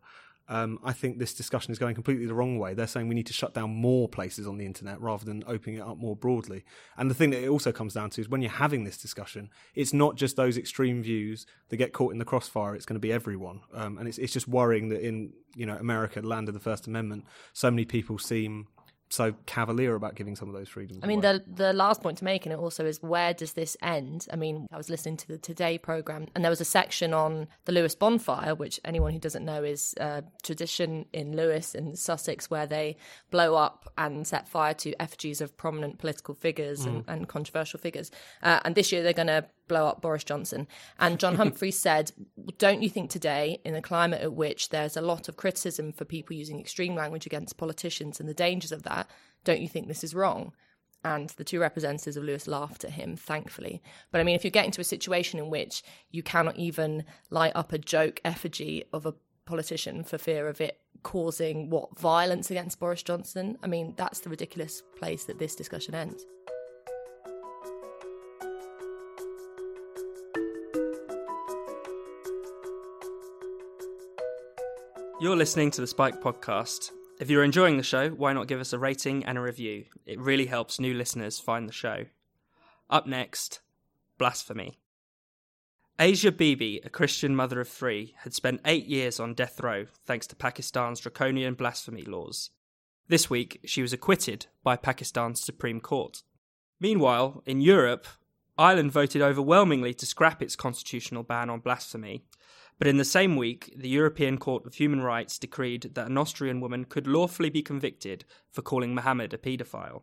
Um, 0.49 0.79
I 0.85 0.93
think 0.93 1.19
this 1.19 1.35
discussion 1.35 1.73
is 1.73 1.79
going 1.79 1.95
completely 1.95 2.27
the 2.27 2.35
wrong 2.35 2.59
way. 2.59 2.75
They're 2.75 2.87
saying 2.87 3.09
we 3.09 3.15
need 3.15 3.27
to 3.27 3.33
shut 3.33 3.55
down 3.55 3.71
more 3.71 4.09
places 4.09 4.47
on 4.47 4.59
the 4.59 4.67
internet 4.67 5.01
rather 5.01 5.25
than 5.25 5.45
opening 5.47 5.77
it 5.77 5.83
up 5.83 5.99
more 5.99 6.17
broadly. 6.17 6.65
And 6.97 7.11
the 7.11 7.15
thing 7.15 7.31
that 7.31 7.43
it 7.43 7.49
also 7.49 7.73
comes 7.73 7.95
down 7.95 8.11
to 8.11 8.21
is 8.21 8.29
when 8.29 8.43
you're 8.43 8.51
having 8.51 8.85
this 8.85 8.99
discussion, 8.99 9.51
it's 9.75 9.93
not 9.93 10.17
just 10.17 10.37
those 10.37 10.59
extreme 10.59 11.03
views 11.03 11.47
that 11.69 11.77
get 11.77 11.93
caught 11.93 12.13
in 12.13 12.19
the 12.19 12.25
crossfire. 12.25 12.75
It's 12.75 12.87
going 12.87 12.97
to 12.97 13.01
be 13.01 13.13
everyone, 13.13 13.61
um, 13.73 13.99
and 13.99 14.09
it's 14.09 14.19
it's 14.19 14.33
just 14.33 14.49
worrying 14.49 14.89
that 14.91 15.07
in 15.07 15.33
you 15.55 15.67
know 15.67 15.77
America, 15.77 16.21
land 16.21 16.49
of 16.49 16.55
the 16.55 16.61
First 16.61 16.87
Amendment, 16.87 17.25
so 17.53 17.71
many 17.71 17.85
people 17.85 18.19
seem 18.19 18.67
so 19.13 19.35
cavalier 19.45 19.95
about 19.95 20.15
giving 20.15 20.35
some 20.35 20.49
of 20.49 20.55
those 20.55 20.69
freedoms. 20.69 21.01
I 21.03 21.07
mean, 21.07 21.21
the 21.21 21.45
the 21.47 21.73
last 21.73 22.03
point 22.03 22.19
to 22.19 22.25
make 22.25 22.47
in 22.47 22.53
it 22.53 22.59
also 22.59 22.87
is 22.87 23.03
where 23.03 23.35
does 23.35 23.53
this 23.53 23.77
end? 23.83 24.27
I 24.33 24.37
mean, 24.37 24.67
I 24.73 24.79
was 24.79 24.89
listening 24.89 25.19
to 25.19 25.29
the 25.29 25.39
Today 25.39 25.77
program, 25.77 26.27
and 26.35 26.43
there 26.43 26.51
was 26.51 26.61
a 26.61 26.65
section 26.65 27.13
on 27.13 27.49
the 27.67 27.73
Lewes 27.73 27.95
bonfire, 27.95 28.55
which 28.55 28.81
anyone 28.85 29.13
who 29.13 29.19
doesn't 29.19 29.45
know 29.45 29.63
is 29.65 29.95
a 29.99 30.25
tradition 30.43 31.05
in 31.13 31.37
Lewes 31.37 31.75
in 31.75 31.95
Sussex 31.95 32.51
where 32.51 32.67
they 32.67 32.97
blow 33.31 33.55
up 33.55 33.93
and 33.99 34.27
set 34.27 34.49
fire 34.49 34.75
to 34.75 34.95
effigies 35.01 35.41
of 35.41 35.57
prominent 35.57 35.99
political 35.99 36.35
figures 36.35 36.87
mm. 36.87 36.89
and, 36.89 37.05
and, 37.09 37.29
controversial 37.29 37.79
figures. 37.79 38.11
Uh, 38.43 38.61
and 38.65 38.75
this 38.75 38.93
year 38.93 39.03
they're 39.03 39.13
going 39.13 39.27
to 39.27 39.45
blow 39.69 39.87
up 39.87 40.01
Boris 40.03 40.25
Johnson. 40.25 40.67
And 40.99 41.19
John 41.19 41.37
Humphrys 41.39 41.75
said, 41.75 42.13
Don't 42.59 42.83
you 42.83 42.91
think 42.91 43.11
today, 43.11 43.61
in 43.65 43.75
a 43.75 43.83
climate 43.83 44.23
at 44.23 44.35
which 44.35 44.69
there's 44.69 44.97
a 44.97 45.03
lot 45.03 45.29
of 45.29 45.37
criticism 45.37 45.93
for 45.93 46.05
people 46.05 46.37
using 46.37 46.61
extreme 46.61 46.95
language 46.95 47.27
against 47.27 47.57
politicians 47.57 48.21
and 48.21 48.29
the 48.29 48.35
dangers 48.35 48.73
of 48.73 48.83
that, 48.85 49.09
don't 49.45 49.61
you 49.61 49.69
think 49.69 49.89
this 49.89 50.05
is 50.05 50.15
wrong? 50.15 50.53
And 51.05 51.31
the 51.31 51.45
two 51.45 51.59
representatives 51.59 52.17
of 52.17 52.23
Lewes 52.23 52.47
laughed 52.47 52.85
at 52.85 52.93
him, 52.93 53.17
thankfully. 53.17 53.83
But 54.13 54.21
I 54.21 54.25
mean, 54.25 54.37
if 54.37 54.45
you 54.45 54.51
get 54.51 54.67
into 54.67 54.81
a 54.81 54.85
situation 54.85 55.41
in 55.41 55.51
which 55.51 55.83
you 56.11 56.23
cannot 56.23 56.57
even 56.57 57.05
light 57.31 57.53
up 57.57 57.73
a 57.73 57.79
joke 57.79 58.21
effigy 58.25 58.85
of 58.93 59.05
a 59.05 59.15
politician 59.45 60.05
for 60.05 60.19
fear 60.19 60.47
of 60.47 60.61
it 60.61 60.79
causing 61.03 61.69
what 61.69 61.99
violence 61.99 62.51
against 62.51 62.79
Boris 62.79 63.03
Johnson, 63.03 63.59
I 63.63 63.67
mean, 63.67 63.95
that's 63.97 64.21
the 64.21 64.31
ridiculous 64.31 64.83
place 64.97 65.25
that 65.25 65.41
this 65.41 65.57
discussion 65.57 65.95
ends. 65.95 66.25
You're 75.23 75.37
listening 75.37 75.71
to 75.71 75.81
the 75.81 75.87
Spiked 75.87 76.21
Podcast. 76.21 76.91
If 77.21 77.31
you're 77.31 77.45
enjoying 77.45 77.77
the 77.77 77.85
show, 77.85 78.11
why 78.11 78.33
not 78.33 78.49
give 78.49 78.59
us 78.59 78.73
a 78.73 78.79
rating 78.81 79.25
and 79.25 79.39
a 79.39 79.41
review? 79.41 79.85
It 80.05 80.19
really 80.19 80.47
helps 80.47 80.81
new 80.81 80.95
listeners 80.95 81.39
find 81.39 81.69
the 81.69 81.73
show. 81.73 82.07
Up 82.91 83.07
next, 83.07 83.61
Blasphemy. 84.19 84.81
Asia 85.97 86.33
Bibi, 86.33 86.81
a 86.83 86.91
Christian 86.91 87.37
mother 87.37 87.61
of 87.61 87.69
three, 87.69 88.17
had 88.25 88.35
spent 88.35 88.63
eight 88.65 88.87
years 88.87 89.21
on 89.21 89.33
death 89.33 89.61
row 89.61 89.87
thanks 90.05 90.27
to 90.27 90.35
Pakistan's 90.35 90.99
draconian 90.99 91.55
blasphemy 91.55 92.03
laws. 92.03 92.51
This 93.07 93.31
week, 93.31 93.61
she 93.65 93.81
was 93.81 93.93
acquitted 93.93 94.47
by 94.65 94.75
Pakistan's 94.75 95.41
Supreme 95.41 95.79
Court. 95.79 96.25
Meanwhile, 96.81 97.45
in 97.47 97.61
Europe, 97.61 98.09
Ireland 98.59 98.91
voted 98.91 99.23
overwhelmingly 99.23 99.95
to 99.95 100.05
scrap 100.05 100.43
its 100.43 100.57
constitutional 100.57 101.23
ban 101.23 101.49
on 101.49 101.61
blasphemy, 101.61 102.25
but 102.79 102.89
in 102.89 102.97
the 102.97 103.05
same 103.05 103.37
week, 103.37 103.73
the 103.77 103.89
European 103.89 104.39
Court 104.39 104.67
of 104.67 104.75
Human 104.75 105.01
Rights 105.01 105.39
decreed 105.39 105.91
that 105.95 106.07
an 106.07 106.19
Austrian 106.19 106.61
woman 106.61 106.85
could 106.85 107.07
lawfully 107.07 107.51
be 107.51 107.63
convicted 107.63 108.25
for 108.51 108.63
calling 108.63 108.95
Muhammad 108.95 109.33
a 109.33 109.39
paedophile. 109.39 110.03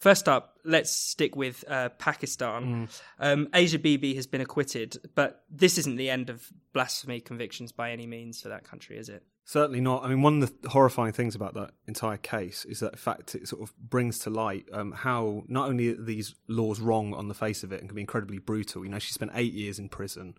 First 0.00 0.30
up, 0.30 0.58
let's 0.64 0.90
stick 0.90 1.36
with 1.36 1.62
uh, 1.68 1.90
Pakistan. 1.90 2.88
Mm. 2.88 3.02
Um, 3.18 3.48
Asia 3.52 3.78
Bibi 3.78 4.14
has 4.14 4.26
been 4.26 4.40
acquitted, 4.40 4.96
but 5.14 5.44
this 5.50 5.76
isn't 5.76 5.96
the 5.96 6.08
end 6.08 6.30
of 6.30 6.48
blasphemy 6.72 7.20
convictions 7.20 7.70
by 7.70 7.90
any 7.90 8.06
means 8.06 8.40
for 8.40 8.48
that 8.48 8.64
country, 8.64 8.96
is 8.96 9.10
it? 9.10 9.22
Certainly 9.44 9.80
not. 9.80 10.04
I 10.04 10.08
mean, 10.08 10.22
one 10.22 10.42
of 10.42 10.62
the 10.62 10.68
horrifying 10.68 11.12
things 11.12 11.34
about 11.34 11.54
that 11.54 11.72
entire 11.86 12.16
case 12.16 12.64
is 12.64 12.80
that, 12.80 12.92
in 12.92 12.98
fact, 12.98 13.34
it 13.34 13.48
sort 13.48 13.62
of 13.62 13.76
brings 13.76 14.20
to 14.20 14.30
light 14.30 14.64
um, 14.72 14.92
how 14.92 15.42
not 15.48 15.68
only 15.68 15.88
are 15.88 16.00
these 16.00 16.34
laws 16.46 16.80
wrong 16.80 17.12
on 17.12 17.28
the 17.28 17.34
face 17.34 17.62
of 17.62 17.72
it 17.72 17.80
and 17.80 17.88
can 17.88 17.96
be 17.96 18.00
incredibly 18.00 18.38
brutal. 18.38 18.84
You 18.84 18.90
know, 18.90 19.00
she 19.00 19.12
spent 19.12 19.32
eight 19.34 19.52
years 19.52 19.78
in 19.78 19.88
prison, 19.88 20.36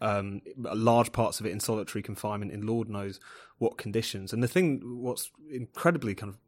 um, 0.00 0.42
large 0.56 1.12
parts 1.12 1.40
of 1.40 1.46
it 1.46 1.52
in 1.52 1.60
solitary 1.60 2.02
confinement 2.02 2.52
in 2.52 2.66
Lord 2.66 2.88
knows 2.88 3.20
what 3.58 3.78
conditions. 3.78 4.32
And 4.32 4.42
the 4.42 4.48
thing, 4.48 4.80
what's 4.84 5.30
incredibly 5.50 6.14
kind 6.14 6.30
of 6.30 6.38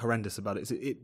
horrendous 0.00 0.38
about 0.38 0.56
it 0.56 0.62
is 0.62 0.70
it, 0.70 0.82
it 0.82 0.96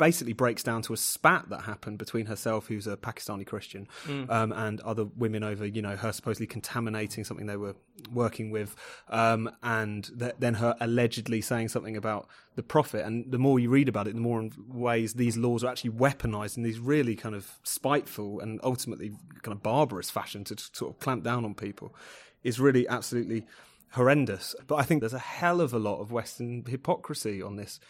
basically 0.00 0.32
breaks 0.32 0.62
down 0.62 0.80
to 0.80 0.94
a 0.94 0.96
spat 0.96 1.50
that 1.50 1.60
happened 1.60 1.98
between 1.98 2.24
herself, 2.24 2.68
who's 2.68 2.86
a 2.86 2.96
Pakistani 2.96 3.46
Christian, 3.46 3.86
mm. 4.06 4.30
um, 4.30 4.50
and 4.50 4.80
other 4.80 5.04
women 5.04 5.44
over, 5.44 5.66
you 5.66 5.82
know, 5.82 5.94
her 5.94 6.10
supposedly 6.10 6.46
contaminating 6.46 7.22
something 7.22 7.44
they 7.44 7.58
were 7.58 7.76
working 8.10 8.50
with, 8.50 8.74
um, 9.10 9.50
and 9.62 10.10
th- 10.18 10.36
then 10.38 10.54
her 10.54 10.74
allegedly 10.80 11.42
saying 11.42 11.68
something 11.68 11.98
about 11.98 12.28
the 12.56 12.62
Prophet. 12.62 13.04
And 13.04 13.30
the 13.30 13.38
more 13.38 13.60
you 13.60 13.68
read 13.68 13.90
about 13.90 14.08
it, 14.08 14.14
the 14.14 14.22
more 14.22 14.48
ways 14.68 15.12
these 15.12 15.36
laws 15.36 15.62
are 15.62 15.68
actually 15.70 15.90
weaponized 15.90 16.56
in 16.56 16.62
these 16.62 16.78
really 16.78 17.14
kind 17.14 17.34
of 17.34 17.58
spiteful 17.62 18.40
and 18.40 18.58
ultimately 18.64 19.10
kind 19.42 19.54
of 19.54 19.62
barbarous 19.62 20.10
fashion 20.10 20.44
to 20.44 20.56
sort 20.72 20.94
of 20.94 20.98
clamp 20.98 21.24
down 21.24 21.44
on 21.44 21.54
people 21.54 21.94
is 22.42 22.58
really 22.58 22.88
absolutely 22.88 23.44
horrendous. 23.92 24.54
But 24.66 24.76
I 24.76 24.82
think 24.84 25.00
there's 25.00 25.12
a 25.12 25.18
hell 25.18 25.60
of 25.60 25.74
a 25.74 25.78
lot 25.78 26.00
of 26.00 26.10
Western 26.10 26.64
hypocrisy 26.66 27.42
on 27.42 27.56
this 27.56 27.80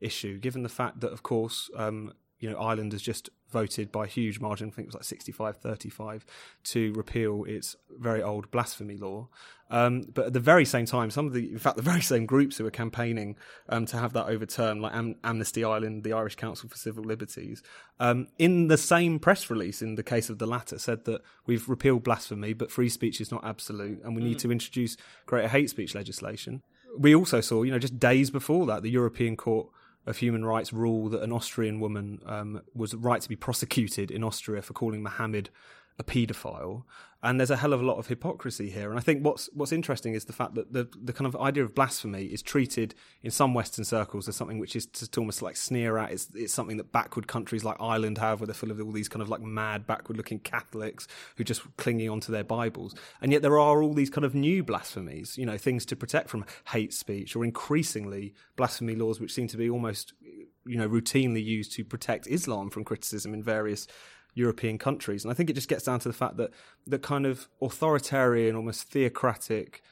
issue, 0.00 0.38
given 0.38 0.62
the 0.62 0.68
fact 0.68 1.00
that, 1.00 1.12
of 1.12 1.22
course, 1.22 1.70
um, 1.76 2.12
you 2.40 2.48
know, 2.48 2.58
Ireland 2.58 2.92
has 2.92 3.02
just 3.02 3.30
voted 3.50 3.90
by 3.90 4.04
a 4.04 4.08
huge 4.08 4.40
margin, 4.40 4.68
I 4.68 4.70
think 4.70 4.86
it 4.86 4.88
was 4.88 4.94
like 4.94 5.04
65 5.04 5.56
35, 5.56 6.24
to 6.64 6.92
repeal 6.92 7.44
its 7.44 7.76
very 7.98 8.22
old 8.22 8.50
blasphemy 8.50 8.96
law. 8.96 9.28
Um, 9.70 10.02
but 10.14 10.26
at 10.26 10.32
the 10.32 10.40
very 10.40 10.64
same 10.64 10.86
time, 10.86 11.10
some 11.10 11.26
of 11.26 11.32
the, 11.32 11.50
in 11.50 11.58
fact, 11.58 11.76
the 11.76 11.82
very 11.82 12.00
same 12.00 12.26
groups 12.26 12.56
who 12.56 12.64
were 12.64 12.70
campaigning 12.70 13.36
um, 13.68 13.86
to 13.86 13.96
have 13.96 14.12
that 14.12 14.26
overturned, 14.26 14.82
like 14.82 14.94
Am- 14.94 15.16
Amnesty 15.24 15.64
Ireland, 15.64 16.04
the 16.04 16.12
Irish 16.12 16.36
Council 16.36 16.68
for 16.68 16.76
Civil 16.76 17.04
Liberties, 17.04 17.62
um, 17.98 18.28
in 18.38 18.68
the 18.68 18.78
same 18.78 19.18
press 19.18 19.50
release, 19.50 19.82
in 19.82 19.96
the 19.96 20.02
case 20.02 20.30
of 20.30 20.38
the 20.38 20.46
latter, 20.46 20.78
said 20.78 21.04
that 21.06 21.22
we've 21.46 21.68
repealed 21.68 22.04
blasphemy, 22.04 22.52
but 22.52 22.70
free 22.70 22.88
speech 22.88 23.20
is 23.20 23.30
not 23.32 23.44
absolute, 23.44 24.02
and 24.04 24.14
we 24.14 24.22
need 24.22 24.38
to 24.38 24.52
introduce 24.52 24.96
greater 25.26 25.48
hate 25.48 25.70
speech 25.70 25.94
legislation. 25.94 26.62
We 26.96 27.14
also 27.14 27.40
saw, 27.40 27.62
you 27.62 27.72
know, 27.72 27.78
just 27.78 27.98
days 27.98 28.30
before 28.30 28.64
that, 28.66 28.82
the 28.82 28.90
European 28.90 29.36
Court 29.36 29.68
of 30.08 30.16
Human 30.18 30.44
Rights 30.44 30.72
rule 30.72 31.08
that 31.10 31.22
an 31.22 31.32
Austrian 31.32 31.80
woman 31.80 32.20
um, 32.24 32.62
was 32.74 32.94
right 32.94 33.20
to 33.20 33.28
be 33.28 33.36
prosecuted 33.36 34.10
in 34.10 34.24
Austria 34.24 34.62
for 34.62 34.72
calling 34.72 35.02
Mohammed 35.02 35.50
a 35.98 36.04
paedophile. 36.04 36.84
And 37.20 37.40
there's 37.40 37.50
a 37.50 37.56
hell 37.56 37.72
of 37.72 37.80
a 37.80 37.84
lot 37.84 37.98
of 37.98 38.06
hypocrisy 38.06 38.70
here. 38.70 38.90
And 38.90 38.98
I 38.98 39.02
think 39.02 39.24
what's 39.24 39.50
what's 39.52 39.72
interesting 39.72 40.14
is 40.14 40.26
the 40.26 40.32
fact 40.32 40.54
that 40.54 40.72
the 40.72 40.88
the 41.02 41.12
kind 41.12 41.26
of 41.26 41.34
idea 41.34 41.64
of 41.64 41.74
blasphemy 41.74 42.26
is 42.26 42.42
treated 42.42 42.94
in 43.22 43.32
some 43.32 43.54
Western 43.54 43.84
circles 43.84 44.28
as 44.28 44.36
something 44.36 44.60
which 44.60 44.76
is 44.76 44.86
to, 44.86 45.10
to 45.10 45.20
almost 45.20 45.42
like 45.42 45.56
sneer 45.56 45.98
at. 45.98 46.12
It's, 46.12 46.28
it's 46.32 46.54
something 46.54 46.76
that 46.76 46.92
backward 46.92 47.26
countries 47.26 47.64
like 47.64 47.76
Ireland 47.80 48.18
have, 48.18 48.38
where 48.38 48.46
they're 48.46 48.54
full 48.54 48.70
of 48.70 48.80
all 48.80 48.92
these 48.92 49.08
kind 49.08 49.20
of 49.20 49.28
like 49.28 49.40
mad, 49.40 49.84
backward-looking 49.84 50.40
Catholics 50.40 51.08
who 51.36 51.42
just 51.42 51.62
clinging 51.76 52.08
onto 52.08 52.30
their 52.30 52.44
Bibles. 52.44 52.94
And 53.20 53.32
yet 53.32 53.42
there 53.42 53.58
are 53.58 53.82
all 53.82 53.94
these 53.94 54.10
kind 54.10 54.24
of 54.24 54.36
new 54.36 54.62
blasphemies, 54.62 55.36
you 55.36 55.44
know, 55.44 55.58
things 55.58 55.84
to 55.86 55.96
protect 55.96 56.30
from 56.30 56.46
hate 56.68 56.94
speech, 56.94 57.34
or 57.34 57.44
increasingly 57.44 58.32
blasphemy 58.54 58.94
laws 58.94 59.18
which 59.18 59.34
seem 59.34 59.48
to 59.48 59.56
be 59.56 59.68
almost 59.68 60.12
you 60.68 60.76
know 60.76 60.88
routinely 60.88 61.44
used 61.44 61.72
to 61.72 61.84
protect 61.84 62.28
Islam 62.28 62.70
from 62.70 62.84
criticism 62.84 63.34
in 63.34 63.42
various 63.42 63.88
European 64.38 64.78
countries. 64.78 65.24
And 65.24 65.32
I 65.32 65.34
think 65.34 65.50
it 65.50 65.54
just 65.54 65.68
gets 65.68 65.84
down 65.84 65.98
to 66.00 66.08
the 66.08 66.14
fact 66.14 66.36
that 66.36 66.50
the 66.86 66.98
kind 66.98 67.26
of 67.26 67.48
authoritarian, 67.60 68.56
almost 68.56 68.84
theocratic 68.84 69.82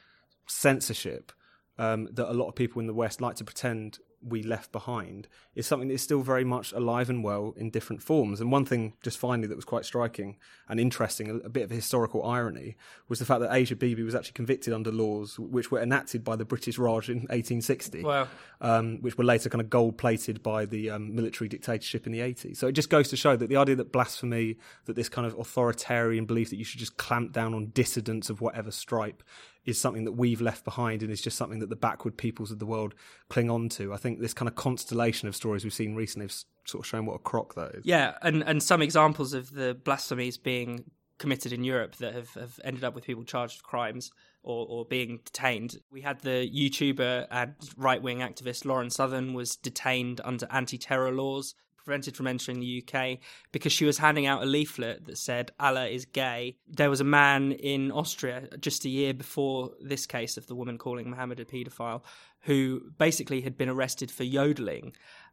censorship 0.47 1.33
um, 1.79 2.09
that 2.13 2.31
a 2.31 2.33
lot 2.33 2.49
of 2.49 2.55
people 2.55 2.81
in 2.81 2.87
the 2.87 2.95
West 2.95 3.21
like 3.21 3.37
to 3.37 3.45
pretend 3.45 3.99
we 4.23 4.43
left 4.43 4.73
behind 4.73 5.29
is 5.55 5.67
something 5.67 5.89
that 5.89 5.95
is 5.95 6.03
still 6.03 6.23
very 6.23 6.45
much 6.45 6.73
alive 6.73 7.09
and 7.09 7.23
well 7.23 7.55
in 7.57 7.71
different 7.71 8.03
forms. 8.03 8.41
And 8.41 8.51
one 8.51 8.65
thing, 8.65 8.95
just 9.03 9.19
finally, 9.19 9.47
that 9.49 9.55
was 9.57 9.65
quite 9.65 9.85
striking 9.85 10.37
and 10.69 10.81
interesting, 10.81 11.29
a, 11.31 11.35
a 11.37 11.49
bit 11.49 11.63
of 11.65 11.71
a 11.71 11.75
historical 11.75 12.25
irony, 12.25 12.77
was 13.09 13.19
the 13.19 13.25
fact 13.25 13.41
that 13.41 13.55
Asia 13.55 13.77
Bibi 13.77 14.03
was 14.03 14.15
actually 14.15 14.33
convicted 14.33 14.73
under 14.75 14.91
laws 14.91 15.39
which 15.39 15.71
were 15.71 15.81
enacted 15.81 16.25
by 16.25 16.35
the 16.37 16.45
British 16.45 16.79
Raj 16.79 17.09
in 17.09 17.19
1860, 17.19 18.03
Wow. 18.03 18.29
um, 18.61 18.99
which 19.03 19.17
were 19.17 19.25
later 19.25 19.49
kind 19.49 19.61
of 19.61 19.71
gold 19.71 19.97
plated 19.99 20.43
by 20.43 20.65
the 20.65 20.91
um, 20.91 21.15
military 21.15 21.49
dictatorship 21.49 22.07
in 22.07 22.13
the 22.13 22.21
80s. 22.21 22.57
So 22.57 22.67
it 22.67 22.73
just 22.73 22.91
goes 22.91 23.09
to 23.11 23.17
show 23.17 23.37
that 23.37 23.49
the 23.49 23.57
idea 23.57 23.77
that 23.77 23.93
blasphemy, 23.93 24.57
that 24.87 24.97
this 24.97 25.09
kind 25.09 25.27
of 25.27 25.39
authoritarian 25.39 26.25
belief 26.27 26.51
that 26.51 26.57
you 26.57 26.65
should 26.65 26.81
just 26.81 26.97
clamp 26.97 27.33
down 27.33 27.55
on 27.55 27.67
dissidents 27.75 28.31
of 28.31 28.41
whatever 28.41 28.71
stripe, 28.71 29.23
is 29.67 29.81
something 29.81 30.05
that 30.05 30.13
we've 30.13 30.41
left 30.41 30.65
behind 30.65 31.03
and 31.03 31.11
is 31.13 31.21
just 31.21 31.37
something 31.37 31.59
that 31.59 31.69
the 31.69 31.77
backward 31.77 32.17
peoples 32.17 32.51
of 32.51 32.61
the 32.61 32.67
world 32.67 32.95
cling 33.29 33.51
on 33.51 33.69
to. 33.69 33.93
I 33.93 33.97
think 33.97 34.21
this 34.21 34.33
kind 34.33 34.49
of 34.49 34.55
constellation 34.55 35.29
of 35.29 35.35
stories 35.35 35.65
we've 35.65 35.75
seen 35.75 35.95
recently 35.95 36.25
have 36.25 36.35
sort 36.65 36.85
of 36.85 36.87
shown 36.87 37.05
what 37.05 37.15
a 37.15 37.19
crock 37.19 37.55
that 37.57 37.75
is. 37.75 37.85
Yeah, 37.85 38.15
and, 38.23 38.43
and 38.45 38.63
some 38.63 38.81
examples 38.81 39.35
of 39.35 39.53
the 39.53 39.75
blasphemies 39.75 40.39
being 40.39 40.85
committed 41.19 41.53
in 41.53 41.65
Europe 41.65 41.97
that 41.97 42.15
have, 42.15 42.33
have 42.35 42.61
ended 42.63 42.85
up 42.85 42.95
with 42.95 43.05
people 43.05 43.25
charged 43.25 43.59
with 43.59 43.65
crimes 43.65 44.11
or, 44.43 44.67
or 44.69 44.85
being 44.85 45.21
detained. 45.25 45.77
We 45.91 46.03
had 46.03 46.21
the 46.21 46.49
YouTuber 46.49 47.27
and 47.31 47.55
right 47.77 48.01
wing 48.01 48.19
activist 48.19 48.65
Lauren 48.65 48.91
Southern 48.91 49.35
was 49.35 49.57
detained 49.57 50.21
under 50.25 50.47
anti 50.51 50.79
terror 50.79 51.11
laws, 51.11 51.55
prevented 51.87 52.17
from 52.17 52.27
entering 52.27 52.61
the 52.61 52.83
UK 52.83 53.19
because 53.53 53.73
she 53.73 53.87
was 53.87 53.97
handing 53.97 54.27
out 54.27 54.43
a 54.43 54.47
leaflet 54.47 55.07
that 55.07 55.17
said 55.17 55.53
Allah 55.59 55.87
is 55.87 56.05
gay. 56.05 56.57
There 56.69 56.91
was 56.91 57.01
a 57.01 57.05
man 57.05 57.53
in 57.53 57.91
Austria 57.93 58.49
just 58.61 58.85
a 58.85 58.91
year 58.91 59.15
before 59.15 59.71
this 59.81 60.05
case 60.05 60.37
of 60.37 60.47
the 60.49 60.55
woman 60.55 60.77
calling 60.77 61.09
Muhammad 61.09 61.41
a 61.41 61.45
paedophile 61.45 62.03
who 62.41 62.83
basically 62.99 63.41
had 63.41 63.57
been 63.57 63.69
arrested 63.69 64.11
for 64.11 64.25
yodeling 64.25 64.93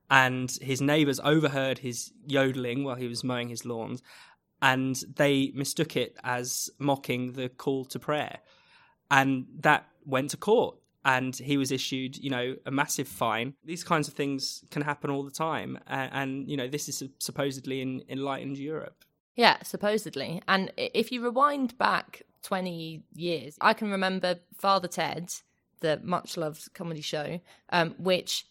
and 0.09 0.51
his 0.61 0.81
neighbours 0.81 1.19
overheard 1.23 1.79
his 1.79 2.13
yodeling 2.27 2.83
while 2.83 2.95
he 2.95 3.07
was 3.07 3.23
mowing 3.23 3.49
his 3.49 3.65
lawns, 3.65 4.03
and 4.61 5.03
they 5.15 5.51
mistook 5.55 5.95
it 5.95 6.15
as 6.23 6.69
mocking 6.77 7.33
the 7.33 7.49
call 7.49 7.85
to 7.85 7.99
prayer, 7.99 8.39
and 9.09 9.45
that 9.59 9.87
went 10.05 10.29
to 10.29 10.37
court. 10.37 10.75
And 11.05 11.35
he 11.35 11.57
was 11.57 11.71
issued, 11.71 12.17
you 12.17 12.29
know, 12.29 12.55
a 12.65 12.71
massive 12.71 13.07
fine. 13.07 13.55
These 13.65 13.83
kinds 13.83 14.07
of 14.07 14.13
things 14.13 14.63
can 14.71 14.81
happen 14.81 15.09
all 15.09 15.23
the 15.23 15.31
time, 15.31 15.77
and, 15.87 16.11
and 16.13 16.49
you 16.49 16.55
know, 16.55 16.67
this 16.67 16.87
is 16.87 17.03
supposedly 17.19 17.81
in 17.81 18.03
enlightened 18.07 18.57
Europe. 18.57 19.03
Yeah, 19.35 19.61
supposedly. 19.63 20.41
And 20.47 20.71
if 20.77 21.11
you 21.11 21.23
rewind 21.23 21.77
back 21.77 22.21
20 22.43 23.03
years, 23.15 23.57
I 23.59 23.73
can 23.73 23.89
remember 23.89 24.39
Father 24.55 24.87
Ted, 24.87 25.33
the 25.79 25.99
much 26.03 26.37
loved 26.37 26.73
comedy 26.73 27.01
show, 27.01 27.39
um, 27.69 27.95
which 27.97 28.45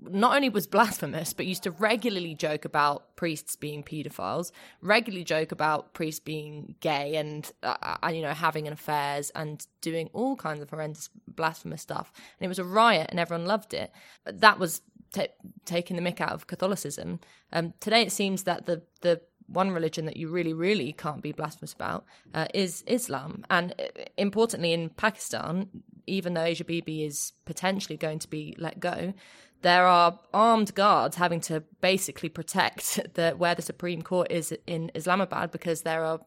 not 0.00 0.34
only 0.34 0.48
was 0.48 0.66
blasphemous, 0.66 1.32
but 1.32 1.46
used 1.46 1.62
to 1.64 1.70
regularly 1.70 2.34
joke 2.34 2.64
about 2.64 3.14
priests 3.16 3.56
being 3.56 3.82
paedophiles, 3.82 4.50
regularly 4.80 5.24
joke 5.24 5.52
about 5.52 5.92
priests 5.92 6.20
being 6.20 6.74
gay 6.80 7.16
and, 7.16 7.52
uh, 7.62 7.76
uh, 8.02 8.08
you 8.08 8.22
know, 8.22 8.32
having 8.32 8.66
an 8.66 8.72
affairs 8.72 9.30
and 9.30 9.66
doing 9.80 10.08
all 10.12 10.36
kinds 10.36 10.60
of 10.60 10.70
horrendous 10.70 11.10
blasphemous 11.28 11.82
stuff. 11.82 12.12
And 12.38 12.46
it 12.46 12.48
was 12.48 12.58
a 12.58 12.64
riot 12.64 13.08
and 13.10 13.20
everyone 13.20 13.46
loved 13.46 13.74
it. 13.74 13.92
But 14.24 14.40
that 14.40 14.58
was 14.58 14.80
ta 15.12 15.26
taking 15.64 15.96
the 15.96 16.02
mick 16.02 16.20
out 16.20 16.32
of 16.32 16.46
Catholicism. 16.46 17.20
Um, 17.52 17.74
today 17.80 18.02
it 18.02 18.12
seems 18.12 18.44
that 18.44 18.66
the, 18.66 18.82
the 19.02 19.20
one 19.46 19.70
religion 19.70 20.06
that 20.06 20.16
you 20.16 20.28
really, 20.28 20.52
really 20.52 20.92
can't 20.92 21.22
be 21.22 21.32
blasphemous 21.32 21.72
about 21.72 22.04
uh, 22.34 22.46
is 22.54 22.82
Islam. 22.86 23.44
And 23.50 23.74
uh, 23.78 24.02
importantly, 24.16 24.72
in 24.72 24.88
Pakistan, 24.90 25.68
even 26.06 26.34
though 26.34 26.44
Asia 26.44 26.64
Bibi 26.64 27.04
is 27.04 27.32
potentially 27.44 27.96
going 27.96 28.18
to 28.20 28.28
be 28.28 28.54
let 28.58 28.80
go, 28.80 29.14
there 29.62 29.86
are 29.86 30.18
armed 30.32 30.74
guards 30.74 31.16
having 31.16 31.40
to 31.42 31.62
basically 31.80 32.28
protect 32.28 33.00
the 33.14 33.32
where 33.32 33.54
the 33.54 33.62
Supreme 33.62 34.02
Court 34.02 34.30
is 34.30 34.54
in 34.66 34.90
Islamabad 34.94 35.50
because 35.50 35.82
there 35.82 36.04
are 36.04 36.20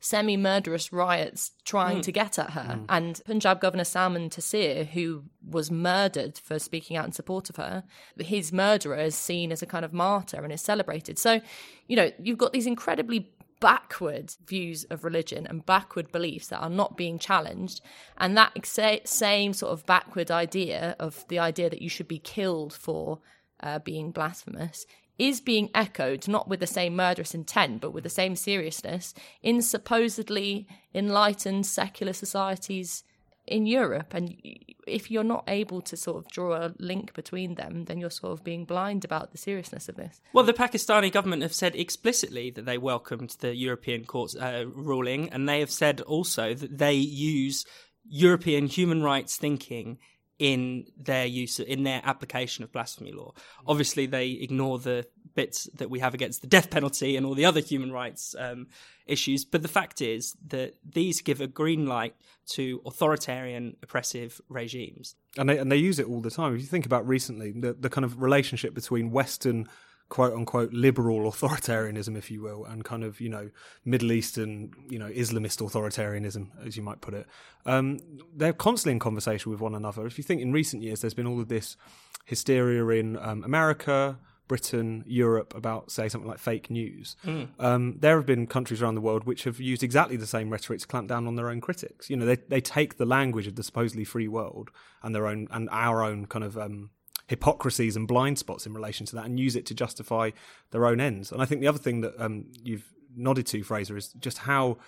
semi-murderous 0.00 0.92
riots 0.92 1.52
trying 1.64 1.96
hmm. 1.96 2.02
to 2.02 2.12
get 2.12 2.38
at 2.38 2.50
her. 2.50 2.74
Hmm. 2.74 2.84
And 2.90 3.20
Punjab 3.24 3.60
Governor 3.60 3.84
Salman 3.84 4.28
Taseer, 4.28 4.86
who 4.86 5.24
was 5.42 5.70
murdered 5.70 6.38
for 6.38 6.58
speaking 6.58 6.96
out 6.96 7.06
in 7.06 7.12
support 7.12 7.48
of 7.48 7.56
her, 7.56 7.84
his 8.18 8.52
murderer 8.52 8.98
is 8.98 9.14
seen 9.14 9.50
as 9.50 9.62
a 9.62 9.66
kind 9.66 9.84
of 9.84 9.94
martyr 9.94 10.44
and 10.44 10.52
is 10.52 10.60
celebrated. 10.60 11.18
So, 11.18 11.40
you 11.88 11.96
know, 11.96 12.10
you've 12.22 12.36
got 12.36 12.52
these 12.52 12.66
incredibly 12.66 13.32
backward 13.64 14.34
views 14.46 14.84
of 14.90 15.04
religion 15.04 15.46
and 15.46 15.64
backward 15.64 16.12
beliefs 16.12 16.48
that 16.48 16.58
are 16.58 16.68
not 16.68 16.98
being 16.98 17.18
challenged. 17.18 17.80
And 18.18 18.36
that 18.36 18.52
same 19.06 19.54
sort 19.54 19.72
of 19.72 19.86
backward 19.86 20.30
idea 20.30 20.94
of 20.98 21.26
the 21.28 21.38
idea 21.38 21.70
that 21.70 21.80
you 21.80 21.88
should 21.88 22.06
be 22.06 22.18
killed 22.18 22.74
for 22.74 23.20
uh, 23.60 23.78
being 23.78 24.10
blasphemous 24.10 24.84
is 25.18 25.40
being 25.40 25.70
echoed, 25.74 26.28
not 26.28 26.46
with 26.46 26.60
the 26.60 26.66
same 26.66 26.94
murderous 26.94 27.34
intent, 27.34 27.80
but 27.80 27.94
with 27.94 28.04
the 28.04 28.10
same 28.10 28.36
seriousness 28.36 29.14
in 29.42 29.62
supposedly 29.62 30.68
enlightened 30.94 31.64
secular 31.64 32.12
societies 32.12 33.02
in 33.46 33.66
Europe. 33.66 34.14
And 34.14 34.36
if 34.86 35.10
you're 35.10 35.24
not 35.24 35.44
able 35.48 35.80
to 35.82 35.96
sort 35.96 36.24
of 36.24 36.30
draw 36.30 36.54
a 36.56 36.74
link 36.78 37.14
between 37.14 37.54
them, 37.54 37.84
then 37.84 37.98
you're 37.98 38.10
sort 38.10 38.32
of 38.32 38.44
being 38.44 38.64
blind 38.64 39.04
about 39.04 39.32
the 39.32 39.38
seriousness 39.38 39.88
of 39.88 39.96
this. 39.96 40.20
Well, 40.32 40.44
the 40.44 40.52
Pakistani 40.52 41.12
government 41.12 41.42
have 41.42 41.54
said 41.54 41.74
explicitly 41.74 42.50
that 42.50 42.64
they 42.64 42.78
welcomed 42.78 43.36
the 43.40 43.54
European 43.54 44.04
Court's 44.04 44.36
uh, 44.36 44.64
ruling, 44.74 45.30
and 45.30 45.48
they 45.48 45.60
have 45.60 45.70
said 45.70 46.00
also 46.02 46.54
that 46.54 46.78
they 46.78 46.94
use 46.94 47.64
European 48.06 48.66
human 48.66 49.02
rights 49.02 49.36
thinking 49.36 49.98
in 50.38 50.86
their 50.96 51.26
use 51.26 51.60
in 51.60 51.84
their 51.84 52.00
application 52.04 52.64
of 52.64 52.72
blasphemy 52.72 53.12
law. 53.12 53.32
Obviously, 53.66 54.06
they 54.06 54.30
ignore 54.30 54.78
the 54.78 55.06
bits 55.34 55.68
that 55.74 55.90
we 55.90 55.98
have 56.00 56.14
against 56.14 56.40
the 56.40 56.46
death 56.46 56.70
penalty 56.70 57.16
and 57.16 57.26
all 57.26 57.34
the 57.34 57.44
other 57.44 57.60
human 57.60 57.92
rights 57.92 58.34
um, 58.38 58.68
issues. 59.06 59.44
But 59.44 59.62
the 59.62 59.68
fact 59.68 60.00
is 60.00 60.36
that 60.48 60.74
these 60.84 61.20
give 61.20 61.40
a 61.40 61.46
green 61.46 61.86
light 61.86 62.14
to 62.50 62.80
authoritarian, 62.84 63.76
oppressive 63.82 64.40
regimes. 64.48 65.14
and 65.36 65.48
they 65.48 65.58
and 65.58 65.70
they 65.70 65.76
use 65.76 65.98
it 65.98 66.06
all 66.06 66.20
the 66.20 66.30
time. 66.30 66.54
If 66.54 66.60
you 66.60 66.66
think 66.66 66.86
about 66.86 67.06
recently, 67.06 67.52
the 67.52 67.72
the 67.72 67.90
kind 67.90 68.04
of 68.04 68.20
relationship 68.20 68.74
between 68.74 69.10
Western 69.10 69.68
quote 70.08 70.34
unquote 70.34 70.72
liberal 70.72 71.30
authoritarianism, 71.30 72.16
if 72.16 72.30
you 72.30 72.42
will, 72.42 72.64
and 72.64 72.84
kind 72.84 73.04
of 73.04 73.20
you 73.20 73.28
know 73.28 73.50
Middle 73.84 74.12
Eastern 74.12 74.72
you 74.88 74.98
know 74.98 75.08
Islamist 75.08 75.60
authoritarianism, 75.60 76.48
as 76.64 76.76
you 76.76 76.82
might 76.82 77.00
put 77.00 77.14
it, 77.14 77.26
um, 77.66 77.98
they're 78.34 78.52
constantly 78.52 78.92
in 78.92 78.98
conversation 78.98 79.50
with 79.50 79.60
one 79.60 79.74
another. 79.74 80.06
If 80.06 80.18
you 80.18 80.24
think 80.24 80.40
in 80.40 80.52
recent 80.52 80.82
years, 80.82 81.00
there's 81.00 81.14
been 81.14 81.26
all 81.26 81.40
of 81.40 81.48
this 81.48 81.76
hysteria 82.24 82.86
in 83.00 83.16
um, 83.18 83.44
America. 83.44 84.18
Britain, 84.46 85.04
Europe 85.06 85.54
about, 85.54 85.90
say, 85.90 86.06
something 86.06 86.28
like 86.28 86.38
fake 86.38 86.68
news. 86.68 87.16
Um, 87.58 87.96
there 88.00 88.16
have 88.16 88.26
been 88.26 88.46
countries 88.46 88.82
around 88.82 88.94
the 88.94 89.00
world 89.00 89.24
which 89.24 89.44
have 89.44 89.58
used 89.58 89.82
exactly 89.82 90.18
the 90.18 90.26
same 90.26 90.50
rhetoric 90.50 90.80
to 90.80 90.86
clamp 90.86 91.08
down 91.08 91.26
on 91.26 91.36
their 91.36 91.48
own 91.48 91.62
critics. 91.62 92.10
You 92.10 92.16
know, 92.16 92.26
they 92.26 92.36
they 92.36 92.60
take 92.60 92.98
the 92.98 93.06
language 93.06 93.46
of 93.46 93.56
the 93.56 93.62
supposedly 93.62 94.04
free 94.04 94.28
world 94.28 94.70
and 95.02 95.14
their 95.14 95.26
own 95.26 95.48
and 95.50 95.70
our 95.72 96.02
own 96.02 96.26
kind 96.26 96.44
of 96.44 96.58
um, 96.58 96.90
hypocrisies 97.26 97.96
and 97.96 98.06
blind 98.06 98.38
spots 98.38 98.66
in 98.66 98.74
relation 98.74 99.06
to 99.06 99.16
that 99.16 99.24
and 99.24 99.40
use 99.40 99.56
it 99.56 99.66
to 99.66 99.74
justify 99.74 100.30
their 100.70 100.86
own 100.86 101.00
ends. 101.00 101.32
And 101.32 101.40
I 101.40 101.44
think 101.44 101.60
the 101.60 101.68
other 101.68 101.78
thing 101.78 102.02
that 102.02 102.14
um, 102.18 102.46
you've 102.62 102.92
nodded 103.16 103.46
to, 103.46 103.62
Fraser, 103.62 103.96
is 103.96 104.08
just 104.14 104.38
how 104.38 104.78